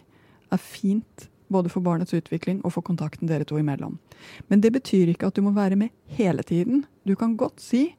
er 0.53 0.61
fint 0.61 1.29
både 1.53 1.71
for 1.73 1.85
barnets 1.85 2.15
utvikling 2.17 2.63
og 2.65 2.75
for 2.77 2.85
kontakten 2.87 3.29
dere 3.29 3.47
to 3.49 3.59
imellom. 3.61 3.99
Men 4.49 4.63
det 4.65 4.73
betyr 4.75 5.13
ikke 5.13 5.29
at 5.29 5.37
du 5.37 5.45
må 5.45 5.53
være 5.57 5.77
med 5.79 5.93
hele 6.17 6.45
tiden. 6.47 6.85
Du 7.05 7.15
kan 7.19 7.37
godt 7.37 7.61
si 7.61 7.91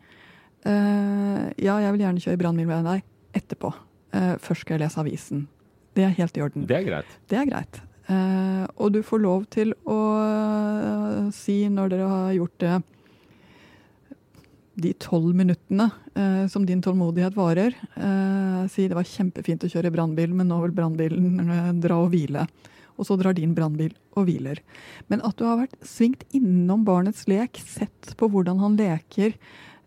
uh, 0.66 1.46
ja, 1.58 1.78
jeg 1.78 1.94
vil 1.94 2.06
gjerne 2.06 2.24
kjøre 2.24 2.42
brannbil 2.42 2.70
med 2.70 2.88
deg 2.90 3.04
etterpå. 3.38 3.74
Uh, 4.14 4.36
først 4.42 4.66
skal 4.66 4.78
jeg 4.78 4.86
lese 4.86 5.02
avisen. 5.02 5.48
Det 5.94 6.08
er 6.08 6.16
helt 6.18 6.38
i 6.38 6.46
orden. 6.46 6.66
Det 6.70 6.80
er 6.80 6.88
greit. 6.88 7.18
Det 7.30 7.38
er 7.38 7.50
greit. 7.50 7.82
Uh, 8.10 8.66
og 8.82 8.96
du 8.96 9.04
får 9.06 9.22
lov 9.24 9.46
til 9.54 9.72
å 9.88 10.00
si 11.34 11.62
når 11.72 11.94
dere 11.94 12.10
har 12.10 12.34
gjort 12.40 12.58
det 12.64 12.74
de 14.74 14.94
tolv 14.98 15.36
minuttene 15.38 15.90
eh, 16.16 16.46
som 16.50 16.66
din 16.66 16.82
tålmodighet 16.82 17.36
varer. 17.38 17.76
Eh, 17.96 18.62
si 18.72 18.88
det 18.90 18.98
var 18.98 19.08
kjempefint 19.08 19.66
å 19.66 19.70
kjøre 19.70 19.92
brannbil, 19.94 20.34
men 20.34 20.50
nå 20.50 20.60
vil 20.64 20.76
brannbilen 20.76 21.44
eh, 21.44 21.74
dra 21.84 22.00
og 22.04 22.14
hvile. 22.14 22.48
Og 22.98 23.08
så 23.08 23.18
drar 23.18 23.36
din 23.38 23.56
brannbil 23.58 23.94
og 24.18 24.28
hviler. 24.28 24.62
Men 25.10 25.24
at 25.26 25.38
du 25.38 25.46
har 25.48 25.60
vært 25.64 25.78
svingt 25.86 26.26
innom 26.36 26.86
barnets 26.86 27.26
lek, 27.30 27.58
sett 27.58 28.14
på 28.18 28.30
hvordan 28.30 28.62
han 28.62 28.78
leker, 28.80 29.36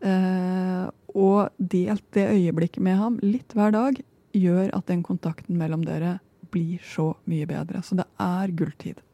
eh, 0.07 0.85
og 1.17 1.49
delt 1.57 2.07
det 2.15 2.29
øyeblikket 2.35 2.83
med 2.85 2.99
ham 3.01 3.19
litt 3.25 3.55
hver 3.57 3.75
dag, 3.75 4.01
gjør 4.37 4.71
at 4.77 4.91
den 4.91 5.03
kontakten 5.07 5.57
mellom 5.59 5.87
dere 5.87 6.19
blir 6.53 6.83
så 6.85 7.15
mye 7.31 7.47
bedre. 7.49 7.83
Så 7.83 7.99
det 7.99 8.07
er 8.23 8.55
gulltid. 8.55 9.06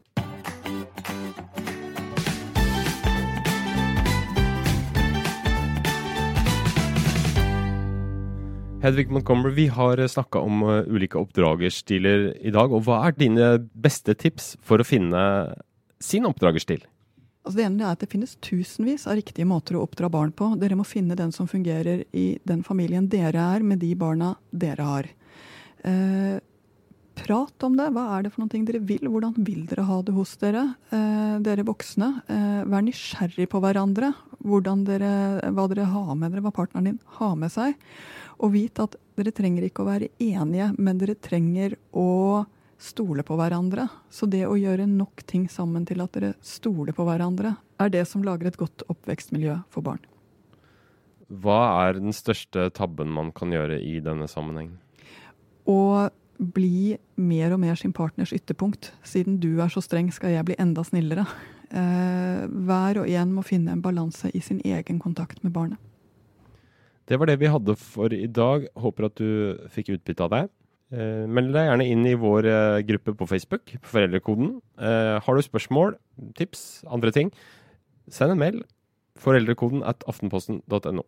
Hedvig 8.83 9.07
Montgomery, 9.15 9.53
vi 9.55 9.67
har 9.71 10.07
snakka 10.07 10.41
om 10.43 10.63
uh, 10.63 10.83
ulike 10.91 11.15
oppdragerstiler 11.15 12.33
i 12.43 12.51
dag. 12.51 12.67
og 12.67 12.83
Hva 12.83 12.97
er 13.07 13.13
dine 13.15 13.45
beste 13.71 14.11
tips 14.11 14.57
for 14.59 14.83
å 14.83 14.85
finne 14.87 15.21
sin 16.03 16.27
oppdragerstil? 16.27 16.81
Altså 17.45 17.61
det 17.61 17.63
ene 17.69 17.85
er 17.85 17.93
at 17.95 18.03
det 18.03 18.09
finnes 18.11 18.35
tusenvis 18.43 19.05
av 19.07 19.15
riktige 19.21 19.47
måter 19.47 19.77
å 19.79 19.85
oppdra 19.85 20.09
barn 20.11 20.33
på. 20.35 20.49
Dere 20.59 20.75
må 20.75 20.83
finne 20.83 21.15
den 21.15 21.31
som 21.31 21.47
fungerer 21.47 22.03
i 22.11 22.25
den 22.43 22.59
familien 22.67 23.07
dere 23.07 23.45
er, 23.55 23.63
med 23.63 23.79
de 23.79 23.93
barna 23.95 24.33
dere 24.51 24.87
har. 24.89 25.07
Eh, 25.87 26.41
prat 27.23 27.65
om 27.67 27.77
det. 27.79 27.87
Hva 27.95 28.03
er 28.17 28.25
det 28.25 28.33
for 28.33 28.43
noe 28.43 28.65
dere 28.67 28.81
vil? 28.83 29.07
Hvordan 29.07 29.37
vil 29.47 29.63
dere 29.69 29.85
ha 29.87 30.01
det 30.03 30.15
hos 30.15 30.35
dere? 30.43 30.65
Eh, 30.91 31.37
dere 31.45 31.63
voksne. 31.67 32.09
Eh, 32.27 32.59
vær 32.67 32.83
nysgjerrig 32.83 33.47
på 33.47 33.63
hverandre. 33.63 34.11
Dere, 34.43 35.13
hva 35.55 35.69
dere 35.71 35.87
har 35.87 36.15
med 36.19 36.33
dere, 36.33 36.43
hva 36.43 36.51
partneren 36.51 36.91
din 36.91 36.99
har 37.15 37.35
med 37.39 37.51
seg. 37.53 37.79
Og 38.41 38.53
vit 38.55 38.79
at 38.81 38.97
dere 39.17 39.33
trenger 39.35 39.67
ikke 39.67 39.83
å 39.83 39.89
være 39.91 40.09
enige, 40.21 40.71
men 40.77 40.99
dere 41.01 41.15
trenger 41.15 41.77
å 41.91 42.45
stole 42.83 43.23
på 43.23 43.37
hverandre. 43.39 43.87
Så 44.11 44.27
det 44.29 44.43
å 44.47 44.57
gjøre 44.59 44.87
nok 44.89 45.23
ting 45.29 45.45
sammen 45.51 45.85
til 45.87 46.01
at 46.03 46.15
dere 46.15 46.33
stoler 46.43 46.95
på 46.95 47.05
hverandre, 47.07 47.55
er 47.79 47.93
det 47.93 48.05
som 48.09 48.25
lager 48.25 48.49
et 48.49 48.59
godt 48.59 48.85
oppvekstmiljø 48.91 49.61
for 49.73 49.85
barn. 49.85 50.01
Hva 51.33 51.87
er 51.87 51.97
den 51.97 52.13
største 52.13 52.67
tabben 52.75 53.13
man 53.13 53.31
kan 53.35 53.53
gjøre 53.53 53.79
i 53.81 53.97
denne 54.03 54.27
sammenhengen? 54.29 54.77
Å 55.69 56.09
bli 56.37 56.97
mer 57.15 57.53
og 57.55 57.61
mer 57.63 57.77
sin 57.79 57.93
partners 57.95 58.33
ytterpunkt. 58.35 58.91
Siden 59.07 59.39
du 59.41 59.61
er 59.63 59.71
så 59.71 59.81
streng, 59.83 60.11
skal 60.11 60.33
jeg 60.33 60.45
bli 60.49 60.57
enda 60.59 60.83
snillere. 60.85 61.25
Eh, 61.71 62.43
hver 62.67 62.99
og 63.01 63.09
en 63.09 63.33
må 63.33 63.45
finne 63.47 63.73
en 63.73 63.81
balanse 63.81 64.29
i 64.33 64.41
sin 64.43 64.59
egen 64.65 64.99
kontakt 65.01 65.43
med 65.45 65.55
barnet. 65.55 65.79
Det 67.09 67.19
var 67.19 67.27
det 67.27 67.39
vi 67.41 67.51
hadde 67.51 67.75
for 67.79 68.13
i 68.15 68.27
dag. 68.27 68.67
Håper 68.79 69.09
at 69.09 69.19
du 69.19 69.57
fikk 69.73 69.93
utbytte 69.97 70.23
av 70.25 70.31
det. 70.33 70.43
Eh, 70.93 71.25
meld 71.25 71.55
deg 71.55 71.67
gjerne 71.67 71.87
inn 71.89 72.05
i 72.05 72.13
vår 72.19 72.47
eh, 72.47 72.83
gruppe 72.85 73.15
på 73.17 73.27
Facebook, 73.29 73.73
Foreldrekoden. 73.89 74.59
Eh, 74.77 75.15
har 75.25 75.35
du 75.35 75.41
spørsmål, 75.41 75.97
tips, 76.37 76.83
andre 76.85 77.11
ting, 77.15 77.31
send 78.07 78.35
en 78.35 78.41
mail. 78.41 78.59
Foreldrekoden 79.19 79.81
at 79.87 80.05
aftenposten.no. 80.09 81.05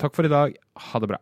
Takk 0.00 0.16
for 0.16 0.28
i 0.28 0.32
dag. 0.32 0.58
Ha 0.90 1.00
det 1.00 1.10
bra. 1.14 1.20